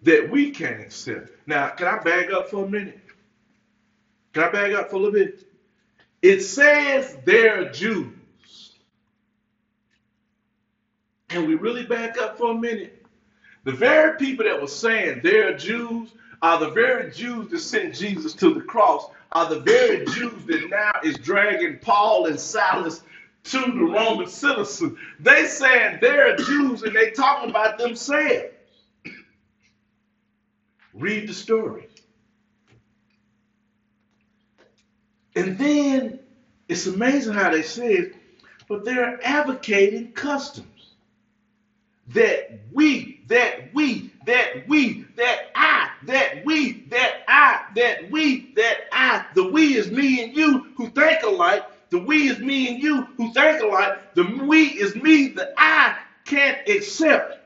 That 0.03 0.31
we 0.31 0.51
can't 0.51 0.81
accept. 0.81 1.31
Now, 1.47 1.71
can 1.71 1.87
I 1.87 1.99
bag 2.03 2.31
up 2.31 2.49
for 2.49 2.65
a 2.65 2.69
minute? 2.69 3.01
Can 4.33 4.45
I 4.45 4.51
bag 4.51 4.73
up 4.75 4.91
for 4.91 4.97
a 4.97 4.99
little 4.99 5.13
bit? 5.13 5.47
It 6.23 6.41
says 6.41 7.17
they're 7.25 7.71
Jews. 7.71 8.73
Can 11.29 11.47
we 11.47 11.55
really 11.55 11.85
back 11.85 12.19
up 12.19 12.39
for 12.39 12.53
a 12.53 12.55
minute? 12.55 12.94
The 13.65 13.73
very 13.73 14.17
people 14.19 14.45
that 14.45 14.61
were 14.61 14.69
saying 14.69 15.21
they're 15.23 15.57
Jews 15.57 16.11
are 16.43 16.61
the 16.61 16.71
very 16.71 17.11
Jews 17.11 17.51
that 17.51 17.61
sent 17.61 17.95
Jesus 17.95 18.35
to 18.35 18.53
the 18.53 18.61
cross, 18.61 19.07
are 19.33 19.49
the 19.49 19.61
very 19.61 20.05
Jews 20.07 20.45
that 20.47 20.69
now 20.69 20.93
is 21.03 21.17
dragging 21.17 21.79
Paul 21.79 22.27
and 22.27 22.39
Silas 22.39 23.03
to 23.45 23.61
the 23.61 23.85
Roman 23.85 24.29
citizens. 24.29 24.99
They 25.21 25.47
saying 25.47 25.99
they're 26.01 26.37
Jews 26.37 26.83
and 26.83 26.95
they 26.95 27.11
talking 27.11 27.51
about 27.51 27.79
themselves. 27.79 28.53
Read 30.93 31.29
the 31.29 31.35
story. 31.35 31.89
And 35.35 35.59
then 35.59 36.21
it's 36.69 36.87
amazing 36.87 37.35
how 37.35 37.51
they 37.51 37.63
say 37.63 37.93
it, 37.95 38.15
but 38.69 38.85
they're 38.85 39.19
advocating 39.27 40.13
customs 40.13 40.93
that 42.09 42.61
we, 42.73 43.14
that 43.29 43.73
we, 43.73 44.11
that 44.27 44.67
we, 44.69 45.05
that 45.17 45.51
I, 45.55 45.89
that 46.03 46.45
we, 46.45 46.83
that 46.89 47.13
I, 47.29 47.61
that 47.75 48.11
we, 48.11 48.51
that 48.57 48.77
I. 48.93 49.25
The 49.35 49.49
we 49.51 49.75
is 49.77 49.91
me 49.91 50.25
and 50.25 50.37
you 50.37 50.67
who 50.77 50.89
think 50.91 51.23
alike. 51.23 51.65
The 51.91 51.99
we 51.99 52.29
is 52.29 52.39
me 52.41 52.69
and 52.69 52.83
you 52.83 53.09
who 53.17 53.33
think 53.33 53.61
alike. 53.63 53.93
The 54.15 54.25
we 54.47 54.65
is 54.67 54.95
me 54.97 55.29
that 55.37 55.49
I 55.57 55.95
can't 56.25 56.59
accept. 56.69 57.37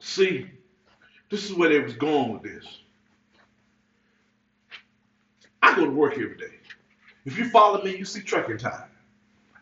See, 0.00 0.46
this 1.30 1.44
is 1.44 1.54
where 1.54 1.68
they 1.68 1.80
was 1.80 1.94
going 1.94 2.32
with 2.32 2.42
this. 2.42 2.64
I 5.62 5.74
go 5.76 5.84
to 5.84 5.90
work 5.90 6.14
every 6.14 6.36
day. 6.36 6.54
If 7.26 7.36
you 7.36 7.50
follow 7.50 7.82
me, 7.82 7.96
you 7.96 8.04
see 8.04 8.22
trucking 8.22 8.58
time. 8.58 8.84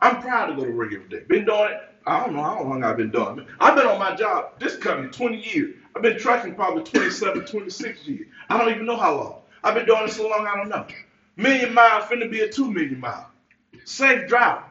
I'm 0.01 0.21
proud 0.21 0.47
to 0.47 0.55
go 0.55 0.65
to 0.65 0.71
work 0.71 0.93
every 0.93 1.09
day. 1.09 1.25
Been 1.29 1.45
doing 1.45 1.71
it 1.73 1.96
I 2.07 2.21
don't 2.21 2.37
know 2.37 2.43
how 2.43 2.63
long 2.63 2.85
I've 2.85 2.97
been 2.97 3.11
doing. 3.11 3.45
I've 3.59 3.75
been 3.75 3.87
on 3.87 3.99
my 3.99 4.15
job, 4.15 4.61
this 4.61 4.77
company, 4.77 5.09
20 5.09 5.37
years. 5.39 5.75
I've 5.95 6.03
been 6.03 6.19
trucking 6.19 6.55
probably 6.55 6.85
27, 6.85 7.47
26 7.47 8.07
years. 8.07 8.29
I 8.49 8.59
don't 8.59 8.71
even 8.71 8.87
know 8.87 8.97
how 8.97 9.17
long. 9.17 9.41
I've 9.65 9.75
been 9.75 9.87
doing 9.87 10.05
it 10.05 10.13
so 10.13 10.29
long, 10.29 10.47
I 10.47 10.55
don't 10.55 10.69
know. 10.69 10.87
Million 11.37 11.75
miles 11.75 12.05
finna 12.05 12.31
be 12.31 12.41
a 12.41 12.49
two 12.49 12.71
million 12.71 13.01
mile. 13.01 13.31
Safe 13.85 14.29
drive. 14.29 14.63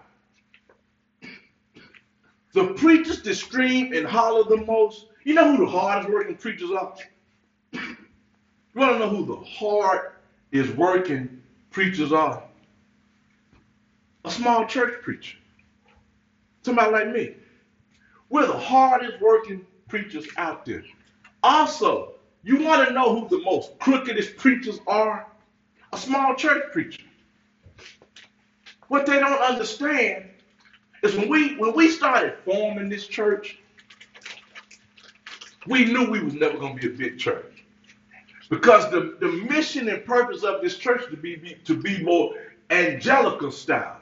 The 2.54 2.68
preachers 2.76 3.22
that 3.22 3.36
scream 3.36 3.92
and 3.94 4.08
holler 4.08 4.44
the 4.44 4.66
most, 4.66 5.08
you 5.26 5.34
know 5.34 5.52
who 5.52 5.66
the 5.66 5.70
hardest 5.70 6.10
working 6.10 6.38
preachers 6.38 6.72
are? 6.72 6.96
You 7.74 7.82
want 8.76 8.94
to 8.94 9.00
know 9.00 9.10
who 9.10 9.26
the 9.26 9.36
hard 9.36 10.14
is 10.54 10.72
working 10.72 11.42
preachers 11.72 12.14
are? 12.14 12.44
A 14.24 14.32
small 14.32 14.66
church 14.66 15.02
preacher. 15.02 15.38
Somebody 16.66 16.92
like 16.92 17.14
me. 17.14 17.36
We're 18.30 18.48
the 18.48 18.58
hardest 18.58 19.22
working 19.22 19.68
preachers 19.88 20.26
out 20.36 20.66
there. 20.66 20.84
Also, 21.44 22.14
you 22.42 22.64
want 22.64 22.88
to 22.88 22.92
know 22.92 23.14
who 23.14 23.30
the 23.30 23.44
most 23.44 23.78
crookedest 23.78 24.36
preachers 24.38 24.80
are? 24.88 25.28
A 25.94 25.98
small 25.98 26.34
church 26.34 26.64
preacher. 26.74 27.04
What 28.88 29.06
they 29.06 29.20
don't 29.20 29.40
understand 29.40 30.26
is 31.04 31.16
when 31.16 31.30
we 31.30 31.56
when 31.58 31.76
we 31.76 31.88
started 31.88 32.34
forming 32.44 32.90
this 32.90 33.06
church, 33.06 33.60
we 35.68 35.86
knew 35.86 36.10
we 36.10 36.24
was 36.24 36.34
never 36.34 36.58
going 36.58 36.80
to 36.80 36.82
be 36.82 36.96
a 36.96 36.98
big 36.98 37.20
church. 37.20 37.64
Because 38.50 38.90
the, 38.90 39.18
the 39.20 39.28
mission 39.28 39.88
and 39.88 40.04
purpose 40.04 40.44
of 40.44 40.64
this 40.64 40.78
church 40.78 41.08
to 41.12 41.18
be, 41.18 41.36
be 41.36 41.58
to 41.66 41.80
be 41.80 42.04
more 42.04 42.34
angelical 42.72 43.52
style. 43.52 44.00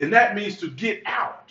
And 0.00 0.12
that 0.12 0.34
means 0.34 0.58
to 0.58 0.70
get 0.70 1.02
out, 1.06 1.50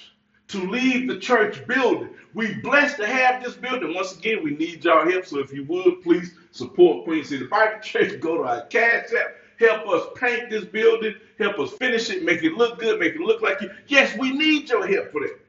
to 0.49 0.69
leave 0.69 1.08
the 1.08 1.17
church 1.17 1.65
building. 1.67 2.10
We 2.34 2.55
blessed 2.55 2.97
to 2.97 3.08
have 3.08 3.43
this 3.43 3.55
building. 3.55 3.93
Once 3.93 4.17
again, 4.17 4.43
we 4.43 4.51
need 4.51 4.84
y'all 4.84 5.10
help. 5.10 5.25
So 5.25 5.39
if 5.39 5.51
you 5.53 5.63
would, 5.65 6.01
please 6.03 6.34
support 6.51 7.05
Queen 7.05 7.23
City 7.23 7.45
Bible 7.45 7.79
Church. 7.84 8.19
Go 8.19 8.38
to 8.38 8.43
our 8.43 8.62
cash 8.63 9.08
app. 9.13 9.36
Help 9.58 9.88
us 9.88 10.08
paint 10.15 10.49
this 10.49 10.65
building. 10.65 11.15
Help 11.39 11.60
us 11.60 11.71
finish 11.71 12.10
it. 12.10 12.23
Make 12.23 12.43
it 12.43 12.53
look 12.53 12.79
good. 12.79 12.99
Make 12.99 13.15
it 13.15 13.21
look 13.21 13.41
like 13.41 13.62
you. 13.62 13.71
Yes, 13.88 14.17
we 14.17 14.31
need 14.31 14.69
your 14.69 14.86
help 14.86 15.12
for 15.12 15.21
that. 15.21 15.39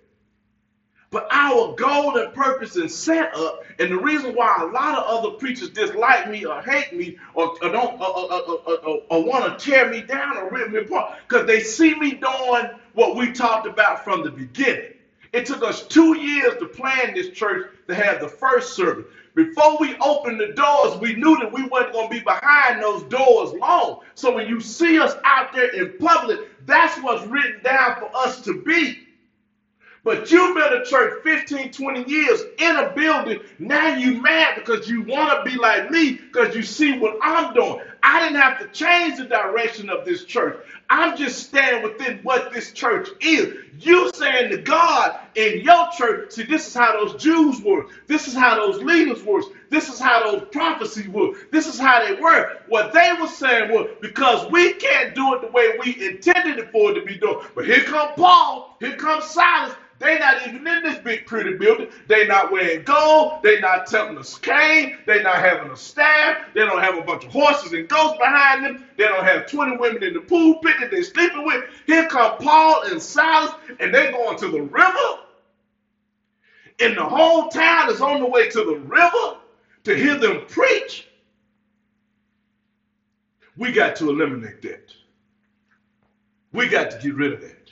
But 1.11 1.28
our 1.30 1.74
goal 1.76 2.18
and 2.18 2.35
purpose 2.35 2.76
and 2.76 2.90
setup, 2.90 3.62
and 3.78 3.90
the 3.90 3.96
reason 3.96 4.35
why 4.35 4.59
a 4.61 4.66
lot 4.66 4.98
of 4.98 5.04
other 5.06 5.30
preachers 5.37 5.70
dislike 5.70 6.28
me 6.28 6.44
or 6.44 6.61
hate 6.62 6.92
me 6.92 7.16
or, 7.35 7.56
or 7.62 7.70
don't 7.70 8.00
or, 8.00 8.32
or, 8.32 9.02
or 9.09 9.24
want 9.24 9.59
to 9.59 9.64
tear 9.64 9.88
me 9.88 10.02
down 10.02 10.37
or 10.37 10.50
rip 10.50 10.70
me 10.70 10.80
apart, 10.80 11.18
because 11.28 11.46
they 11.46 11.61
see 11.61 11.94
me 11.94 12.12
doing 12.12 12.70
what 12.96 13.14
we 13.14 13.30
talked 13.30 13.66
about 13.66 14.02
from 14.02 14.24
the 14.24 14.30
beginning. 14.30 14.94
It 15.32 15.44
took 15.44 15.62
us 15.62 15.87
two 15.87 16.16
years 16.16 16.54
to 16.59 16.66
plan 16.66 17.14
this 17.14 17.28
church 17.30 17.70
to 17.88 17.94
have 17.94 18.20
the 18.20 18.28
first 18.28 18.74
service. 18.74 19.04
Before 19.35 19.76
we 19.78 19.94
opened 19.98 20.40
the 20.40 20.54
doors, 20.54 20.98
we 20.98 21.14
knew 21.14 21.37
that 21.37 21.52
we 21.52 21.64
weren't 21.66 21.92
going 21.92 22.09
to 22.09 22.14
be 22.14 22.20
behind 22.20 22.82
those 22.82 23.02
doors 23.04 23.52
long. 23.52 24.00
So 24.14 24.35
when 24.35 24.48
you 24.48 24.61
see 24.61 24.98
us 24.98 25.14
out 25.24 25.52
there 25.52 25.68
in 25.68 25.98
public, 25.98 26.40
that's 26.64 26.98
what's 27.02 27.26
written 27.26 27.62
down 27.62 27.96
for 27.96 28.11
us 28.16 28.40
to 28.42 28.62
be. 28.62 29.06
But 30.06 30.30
you've 30.30 30.54
been 30.54 30.72
a 30.72 30.85
church 30.85 31.22
15, 31.24 31.72
20 31.72 32.09
years 32.09 32.40
in 32.59 32.76
a 32.76 32.92
building. 32.92 33.40
Now 33.59 33.94
you 33.96 34.22
mad 34.22 34.54
because 34.54 34.88
you 34.88 35.02
want 35.02 35.44
to 35.44 35.50
be 35.50 35.59
like 35.59 35.90
me 35.90 36.12
because 36.12 36.54
you 36.54 36.62
see 36.62 36.98
what 36.98 37.18
I'm 37.20 37.52
doing. 37.52 37.80
I 38.06 38.20
didn't 38.20 38.40
have 38.40 38.60
to 38.60 38.68
change 38.68 39.18
the 39.18 39.24
direction 39.24 39.90
of 39.90 40.04
this 40.04 40.24
church. 40.24 40.64
I'm 40.88 41.16
just 41.16 41.48
staying 41.48 41.82
within 41.82 42.20
what 42.22 42.52
this 42.52 42.70
church 42.70 43.08
is. 43.20 43.56
You 43.80 44.12
saying 44.14 44.50
to 44.50 44.58
God 44.58 45.18
in 45.34 45.62
your 45.62 45.88
church, 45.98 46.30
see, 46.30 46.44
this 46.44 46.68
is 46.68 46.74
how 46.74 46.92
those 46.92 47.20
Jews 47.20 47.60
were. 47.62 47.86
This 48.06 48.28
is 48.28 48.34
how 48.34 48.54
those 48.54 48.80
leaders 48.80 49.24
were. 49.24 49.42
This 49.70 49.88
is 49.88 49.98
how 49.98 50.22
those 50.22 50.46
prophecies 50.52 51.08
were. 51.08 51.32
This 51.50 51.66
is 51.66 51.80
how 51.80 52.06
they 52.06 52.14
were. 52.14 52.60
What 52.68 52.92
they 52.92 53.12
were 53.20 53.26
saying 53.26 53.72
was 53.72 53.90
because 54.00 54.48
we 54.52 54.74
can't 54.74 55.12
do 55.16 55.34
it 55.34 55.40
the 55.40 55.48
way 55.48 55.76
we 55.76 56.06
intended 56.06 56.60
it 56.60 56.70
for 56.70 56.92
it 56.92 57.00
to 57.00 57.04
be 57.04 57.18
done. 57.18 57.44
But 57.56 57.66
here 57.66 57.82
come 57.82 58.14
Paul, 58.14 58.76
here 58.78 58.94
comes 58.94 59.24
Silas, 59.24 59.74
they 59.98 60.18
not 60.18 60.46
even 60.46 60.66
in 60.66 60.82
this 60.82 60.98
big 60.98 61.26
pretty 61.26 61.56
building. 61.56 61.88
They 62.06 62.26
not 62.26 62.52
wearing 62.52 62.82
gold. 62.84 63.42
They 63.42 63.60
not 63.60 63.86
telling 63.86 64.18
a 64.18 64.24
cane. 64.42 64.98
They 65.06 65.22
not 65.22 65.36
having 65.36 65.70
a 65.70 65.76
staff. 65.76 66.38
They 66.54 66.60
don't 66.60 66.82
have 66.82 66.98
a 66.98 67.02
bunch 67.02 67.24
of 67.24 67.32
horses 67.32 67.72
and 67.72 67.88
behind 68.18 68.64
them. 68.64 68.85
They 68.96 69.04
don't 69.04 69.24
have 69.24 69.46
20 69.46 69.76
women 69.76 70.02
in 70.02 70.14
the 70.14 70.20
pulpit 70.20 70.74
that 70.80 70.90
they're 70.90 71.02
sleeping 71.02 71.44
with. 71.44 71.64
Here 71.87 72.06
come 72.06 72.37
Paul 72.38 72.82
and 72.85 73.00
Silas, 73.00 73.52
and 73.80 73.92
they're 73.92 74.12
going 74.12 74.38
to 74.38 74.48
the 74.48 74.62
river. 74.62 75.20
And 76.80 76.96
the 76.96 77.04
whole 77.04 77.48
town 77.48 77.90
is 77.90 78.00
on 78.00 78.20
the 78.20 78.26
way 78.26 78.48
to 78.48 78.64
the 78.64 78.76
river 78.76 79.38
to 79.85 79.96
hear 79.96 80.18
them 80.18 80.44
preach. 80.48 81.09
We 83.56 83.72
got 83.72 83.96
to 83.96 84.11
eliminate 84.11 84.61
that. 84.62 84.92
We 86.52 86.68
got 86.68 86.90
to 86.90 86.98
get 86.98 87.14
rid 87.14 87.32
of 87.32 87.40
that. 87.40 87.70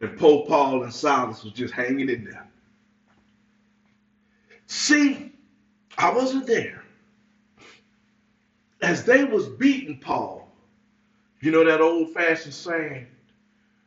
And 0.00 0.18
Pope 0.18 0.48
Paul 0.48 0.82
and 0.82 0.92
Silas 0.92 1.44
was 1.44 1.52
just 1.52 1.72
hanging 1.72 2.08
in 2.08 2.24
there. 2.24 2.46
See, 4.66 5.32
I 5.96 6.10
wasn't 6.10 6.46
there. 6.46 6.85
As 8.82 9.04
they 9.04 9.24
was 9.24 9.48
beating 9.48 9.98
Paul, 9.98 10.48
you 11.40 11.50
know 11.50 11.64
that 11.64 11.80
old 11.80 12.12
fashioned 12.12 12.54
saying, 12.54 13.06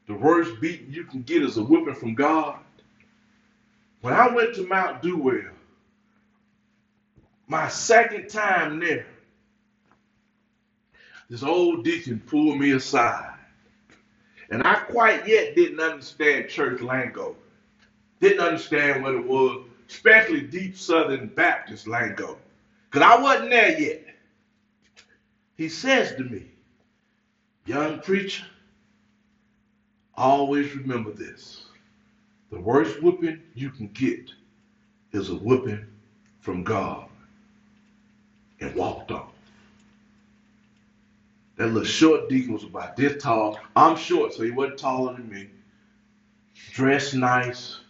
the 0.08 0.14
worst 0.16 0.60
beating 0.60 0.92
you 0.92 1.04
can 1.04 1.22
get 1.22 1.44
is 1.44 1.58
a 1.58 1.64
whipping 1.64 1.96
from 1.96 2.16
God. 2.16 2.60
When 4.02 4.14
I 4.14 4.34
went 4.34 4.56
to 4.56 4.66
Mount 4.66 5.02
Dewell, 5.02 5.52
my 7.48 7.68
second 7.68 8.30
time 8.30 8.80
there, 8.80 9.06
this 11.30 11.44
old 11.44 11.84
deacon 11.84 12.20
pulled 12.26 12.58
me 12.58 12.72
aside 12.72 13.40
and 14.52 14.64
I 14.66 14.76
quite 14.76 15.28
yet 15.28 15.56
didn't 15.56 15.80
understand 15.80 16.50
church 16.50 16.82
lingo. 16.82 17.36
Didn't 18.20 18.40
understand 18.40 19.04
what 19.04 19.16
it 19.16 19.26
was, 19.26 19.66
especially 19.88 20.42
deep 20.42 20.76
Southern 20.76 21.28
Baptist 21.28 21.88
lingo. 21.88 22.38
Because 22.90 23.08
I 23.08 23.22
wasn't 23.22 23.52
there 23.52 23.80
yet. 23.80 24.09
He 25.60 25.68
says 25.68 26.16
to 26.16 26.24
me, 26.24 26.46
Young 27.66 28.00
preacher, 28.00 28.46
always 30.16 30.74
remember 30.74 31.12
this. 31.12 31.66
The 32.50 32.62
worst 32.62 33.04
whooping 33.04 33.42
you 33.56 33.70
can 33.70 33.90
get 33.90 34.32
is 35.12 35.28
a 35.28 35.36
whooping 35.36 35.86
from 36.40 36.64
God. 36.64 37.10
And 38.62 38.74
walked 38.74 39.12
off. 39.12 39.34
That 41.58 41.68
little 41.68 41.84
short 41.84 42.30
deacon 42.30 42.54
was 42.54 42.64
about 42.64 42.96
this 42.96 43.22
tall. 43.22 43.60
I'm 43.76 43.98
short, 43.98 44.34
so 44.34 44.44
he 44.44 44.52
wasn't 44.52 44.80
taller 44.80 45.16
than 45.16 45.30
me. 45.30 45.50
Dressed 46.72 47.16
nice. 47.16 47.82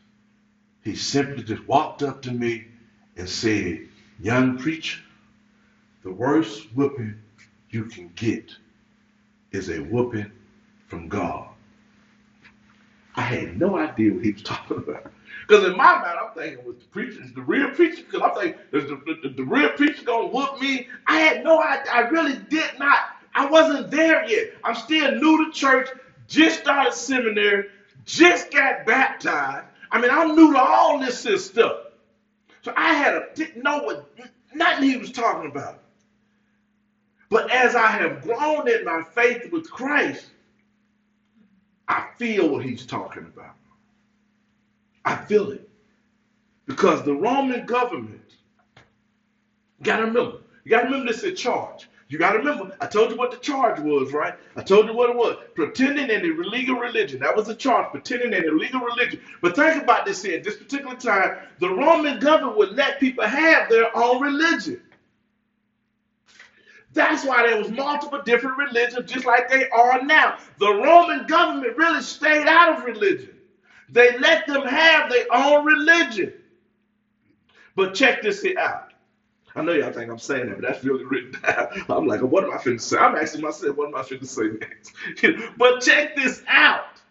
He 0.84 0.96
simply 0.96 1.44
just 1.44 1.68
walked 1.68 2.02
up 2.02 2.24
to 2.24 2.32
me 2.32 2.66
and 3.16 3.30
said, 3.30 3.88
Young 4.20 4.58
preacher, 4.58 5.02
the 6.02 6.12
worst 6.12 6.66
whooping 6.74 7.14
you 7.70 7.86
can 7.86 8.12
get 8.16 8.52
is 9.52 9.70
a 9.70 9.80
whooping 9.80 10.32
from 10.88 11.08
God. 11.08 11.50
I 13.16 13.22
had 13.22 13.60
no 13.60 13.78
idea 13.78 14.14
what 14.14 14.24
he 14.24 14.32
was 14.32 14.42
talking 14.44 14.78
about. 14.78 15.12
Because 15.48 15.66
in 15.66 15.76
my 15.76 16.00
mind, 16.00 16.18
I'm 16.22 16.34
thinking, 16.36 16.66
was 16.66 16.78
the 16.78 16.86
preacher, 16.86 17.24
is 17.24 17.34
the 17.34 17.42
real 17.42 17.72
preacher? 17.72 18.04
Because 18.04 18.22
I'm 18.22 18.36
thinking, 18.36 18.62
is 18.72 18.90
the, 18.90 19.18
the, 19.24 19.30
the 19.30 19.44
real 19.44 19.70
preacher 19.70 20.04
going 20.04 20.30
to 20.30 20.36
whoop 20.36 20.62
me? 20.62 20.88
I 21.08 21.20
had 21.20 21.44
no 21.44 21.62
idea. 21.62 21.92
I 21.92 22.02
really 22.02 22.38
did 22.50 22.78
not 22.78 23.00
I 23.34 23.46
wasn't 23.46 23.92
there 23.92 24.28
yet. 24.28 24.54
I'm 24.64 24.76
still 24.76 25.16
new 25.16 25.46
to 25.46 25.52
church, 25.52 25.90
just 26.28 26.60
started 26.62 26.94
seminary, 26.94 27.68
just 28.06 28.52
got 28.52 28.86
baptized. 28.86 29.66
I 29.92 30.02
mean, 30.02 30.12
I'm 30.12 30.36
new 30.36 30.54
to 30.54 30.60
all 30.60 31.00
this 31.00 31.22
stuff. 31.46 31.78
So 32.64 32.74
I 32.76 32.94
had 32.94 33.14
a 33.16 33.28
didn't 33.36 33.64
know 33.64 33.80
what 33.84 34.12
nothing 34.54 34.90
he 34.90 34.98
was 34.98 35.12
talking 35.12 35.50
about. 35.50 35.80
But 37.30 37.52
as 37.52 37.76
I 37.76 37.88
have 37.88 38.22
grown 38.22 38.70
in 38.70 38.86
my 38.86 39.04
faith 39.16 39.52
with 39.52 39.70
Christ, 39.70 40.28
I 41.88 42.06
feel 42.18 42.50
what 42.50 42.64
he's 42.66 42.86
talking 42.86 43.26
about. 43.26 43.56
I 45.06 45.16
feel 45.16 45.52
it. 45.52 45.70
Because 46.68 47.04
the 47.04 47.14
Roman 47.16 47.66
government, 47.66 48.38
you 49.80 49.86
got 49.86 49.98
to 49.98 50.06
remember, 50.06 50.38
you 50.64 50.72
got 50.72 50.82
to 50.82 50.86
remember 50.86 51.12
this 51.12 51.24
in 51.24 51.36
charge. 51.36 51.88
You 52.10 52.18
got 52.20 52.34
to 52.34 52.40
remember, 52.40 52.72
I 52.82 52.88
told 52.88 53.12
you 53.12 53.18
what 53.18 53.32
the 53.32 53.38
charge 53.38 53.80
was, 53.80 54.14
right? 54.14 54.34
I 54.56 54.62
told 54.62 54.88
you 54.88 54.94
what 54.94 55.10
it 55.10 55.16
was. 55.16 55.38
Pretending 55.56 56.12
an 56.12 56.26
illegal 56.26 56.76
religion. 56.78 57.20
That 57.20 57.36
was 57.36 57.48
the 57.48 57.56
charge, 57.56 57.92
pretending 57.92 58.34
an 58.34 58.46
illegal 58.48 58.82
religion. 58.82 59.20
But 59.42 59.56
think 59.56 59.84
about 59.84 60.06
this 60.06 60.24
here. 60.24 60.38
At 60.38 60.44
this 60.44 60.58
particular 60.58 60.96
time, 60.96 61.32
the 61.60 61.70
Roman 61.70 62.20
government 62.20 62.58
would 62.58 62.72
let 62.72 63.00
people 63.00 63.26
have 63.26 63.70
their 63.70 63.96
own 63.96 64.22
religion. 64.22 64.80
That's 66.94 67.24
why 67.26 67.48
there 67.48 67.58
was 67.58 67.70
multiple 67.70 68.22
different 68.26 68.58
religions, 68.58 69.10
just 69.12 69.26
like 69.26 69.50
they 69.50 69.68
are 69.70 70.02
now. 70.04 70.38
The 70.60 70.74
Roman 70.74 71.26
government 71.28 71.78
really 71.78 72.02
stayed 72.02 72.48
out 72.48 72.78
of 72.78 72.84
religion. 72.86 73.38
They 73.90 74.18
let 74.18 74.48
them 74.48 74.64
have 74.66 75.10
their 75.10 75.26
own 75.32 75.66
religion. 75.66 76.34
But 77.76 77.94
check 77.94 78.22
this 78.22 78.46
out. 78.58 78.94
I 79.56 79.62
know 79.62 79.74
y'all 79.74 79.92
think 79.92 80.10
I'm 80.12 80.20
saying 80.20 80.48
that, 80.48 80.58
but 80.58 80.64
that's 80.64 80.84
really 80.84 81.04
written 81.06 81.34
down. 81.44 81.68
I'm 81.90 82.06
like, 82.06 82.22
what 82.22 82.44
am 82.44 82.52
I 82.52 82.58
finna 82.58 82.82
say? 82.82 82.98
I'm 82.98 83.16
asking 83.16 83.42
myself, 83.42 83.76
what 83.78 83.88
am 83.88 83.96
I 83.96 84.02
finna 84.02 84.28
say 84.28 84.44
next? 84.60 85.54
but 85.58 85.82
check 85.82 86.16
this 86.16 86.42
out. 86.48 87.02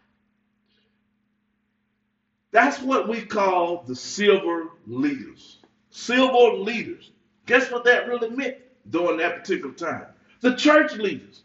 That's 2.53 2.81
what 2.81 3.09
we 3.09 3.23
call 3.23 3.85
the 3.87 3.95
silver 3.95 4.69
leaders. 4.87 5.59
Silver 5.91 6.57
leaders. 6.59 7.11
Guess 7.47 7.71
what 7.71 7.85
that 7.85 8.07
really 8.09 8.31
meant 8.31 8.57
during 8.91 9.19
that 9.19 9.37
particular 9.37 9.75
time? 9.75 10.07
The 10.41 10.55
church 10.55 10.95
leaders. 10.97 11.43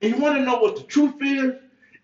And 0.00 0.14
you 0.14 0.20
want 0.20 0.36
to 0.36 0.42
know 0.42 0.58
what 0.58 0.76
the 0.76 0.82
truth 0.82 1.14
is? 1.20 1.54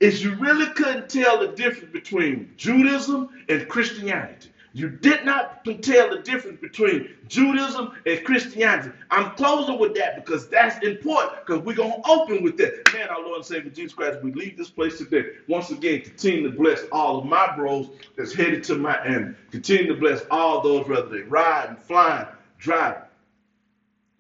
Is 0.00 0.22
you 0.22 0.34
really 0.34 0.66
couldn't 0.74 1.08
tell 1.08 1.38
the 1.38 1.48
difference 1.54 1.92
between 1.92 2.52
Judaism 2.56 3.30
and 3.48 3.68
Christianity. 3.68 4.50
You 4.76 4.88
did 4.88 5.24
not 5.24 5.64
tell 5.64 6.10
the 6.10 6.20
difference 6.24 6.60
between 6.60 7.14
Judaism 7.28 7.92
and 8.04 8.24
Christianity. 8.24 8.90
I'm 9.08 9.30
closing 9.36 9.78
with 9.78 9.94
that 9.94 10.16
because 10.16 10.48
that's 10.48 10.84
important 10.84 11.46
because 11.46 11.62
we're 11.62 11.76
going 11.76 12.02
to 12.02 12.10
open 12.10 12.42
with 12.42 12.56
that. 12.56 12.92
Man, 12.92 13.08
our 13.08 13.22
Lord 13.22 13.36
and 13.36 13.46
Savior 13.46 13.70
Jesus 13.70 13.94
Christ, 13.94 14.18
we 14.20 14.32
leave 14.32 14.56
this 14.56 14.70
place 14.70 14.98
today. 14.98 15.26
Once 15.46 15.70
again, 15.70 16.00
continue 16.00 16.50
to 16.50 16.56
bless 16.58 16.82
all 16.90 17.18
of 17.18 17.24
my 17.24 17.54
bros 17.54 17.88
that's 18.16 18.34
headed 18.34 18.64
to 18.64 18.74
Miami. 18.74 19.36
Continue 19.52 19.94
to 19.94 20.00
bless 20.00 20.22
all 20.28 20.60
those, 20.60 20.88
whether 20.88 21.08
they 21.08 21.22
riding, 21.22 21.76
flying, 21.76 22.26
driving 22.58 23.04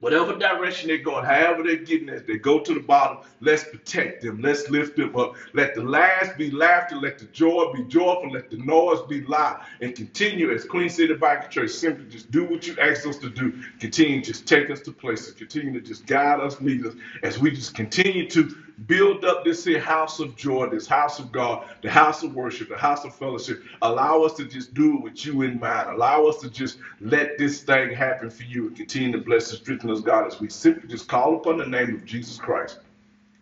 whatever 0.00 0.36
direction 0.36 0.88
they're 0.88 0.98
going, 0.98 1.24
however 1.24 1.62
they're 1.62 1.76
getting 1.76 2.08
as 2.08 2.22
they 2.24 2.36
go 2.36 2.60
to 2.60 2.74
the 2.74 2.80
bottom, 2.80 3.18
let's 3.40 3.64
protect 3.64 4.22
them. 4.22 4.40
Let's 4.42 4.68
lift 4.68 4.96
them 4.96 5.16
up. 5.16 5.34
Let 5.54 5.74
the 5.74 5.82
laughs 5.82 6.30
be 6.36 6.50
laughter. 6.50 6.96
Let 6.96 7.18
the 7.18 7.26
joy 7.26 7.72
be 7.72 7.84
joyful. 7.84 8.30
Let 8.30 8.50
the 8.50 8.58
noise 8.58 9.00
be 9.08 9.22
loud. 9.22 9.60
And 9.80 9.94
continue 9.94 10.52
as 10.52 10.64
Queen 10.64 10.88
City 10.88 11.14
Bible 11.14 11.48
Church, 11.48 11.70
simply 11.70 12.04
just 12.06 12.30
do 12.30 12.44
what 12.44 12.66
you 12.66 12.76
asked 12.80 13.06
us 13.06 13.18
to 13.18 13.30
do. 13.30 13.54
Continue 13.80 14.22
just 14.22 14.46
take 14.46 14.70
us 14.70 14.80
to 14.80 14.92
places. 14.92 15.32
Continue 15.32 15.80
to 15.80 15.80
just 15.80 16.06
guide 16.06 16.40
us, 16.40 16.60
lead 16.60 16.84
us 16.86 16.94
as 17.22 17.38
we 17.38 17.50
just 17.50 17.74
continue 17.74 18.28
to 18.30 18.54
build 18.86 19.24
up 19.24 19.44
this 19.44 19.64
here 19.64 19.80
house 19.80 20.20
of 20.20 20.36
joy, 20.36 20.68
this 20.68 20.86
house 20.86 21.18
of 21.18 21.32
God, 21.32 21.66
the 21.82 21.90
house 21.90 22.22
of 22.22 22.34
worship, 22.34 22.68
the 22.68 22.76
house 22.76 23.04
of 23.04 23.14
fellowship. 23.14 23.62
Allow 23.82 24.22
us 24.22 24.34
to 24.34 24.44
just 24.44 24.74
do 24.74 24.96
it 24.96 25.02
with 25.02 25.24
you 25.26 25.42
in 25.42 25.58
mind. 25.60 25.90
Allow 25.90 26.26
us 26.26 26.38
to 26.40 26.50
just 26.50 26.78
let 27.00 27.38
this 27.38 27.62
thing 27.62 27.94
happen 27.94 28.30
for 28.30 28.42
you 28.44 28.68
and 28.68 28.76
continue 28.76 29.12
to 29.12 29.18
bless 29.18 29.50
and 29.50 29.60
strengthen 29.60 29.90
us, 29.90 30.00
God, 30.00 30.26
as 30.26 30.40
we 30.40 30.48
simply 30.48 30.88
just 30.88 31.08
call 31.08 31.36
upon 31.36 31.58
the 31.58 31.66
name 31.66 31.94
of 31.94 32.04
Jesus 32.04 32.36
Christ 32.36 32.78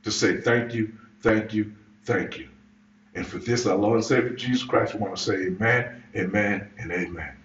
to 0.04 0.10
say 0.10 0.40
thank 0.40 0.74
you, 0.74 0.92
thank 1.20 1.54
you, 1.54 1.72
thank 2.04 2.38
you. 2.38 2.48
And 3.14 3.26
for 3.26 3.38
this, 3.38 3.66
our 3.66 3.76
Lord 3.76 3.96
and 3.96 4.04
Savior 4.04 4.30
Jesus 4.30 4.64
Christ, 4.64 4.94
we 4.94 5.00
want 5.00 5.16
to 5.16 5.22
say 5.22 5.34
amen, 5.34 6.02
amen, 6.16 6.70
and 6.78 6.92
amen. 6.92 7.41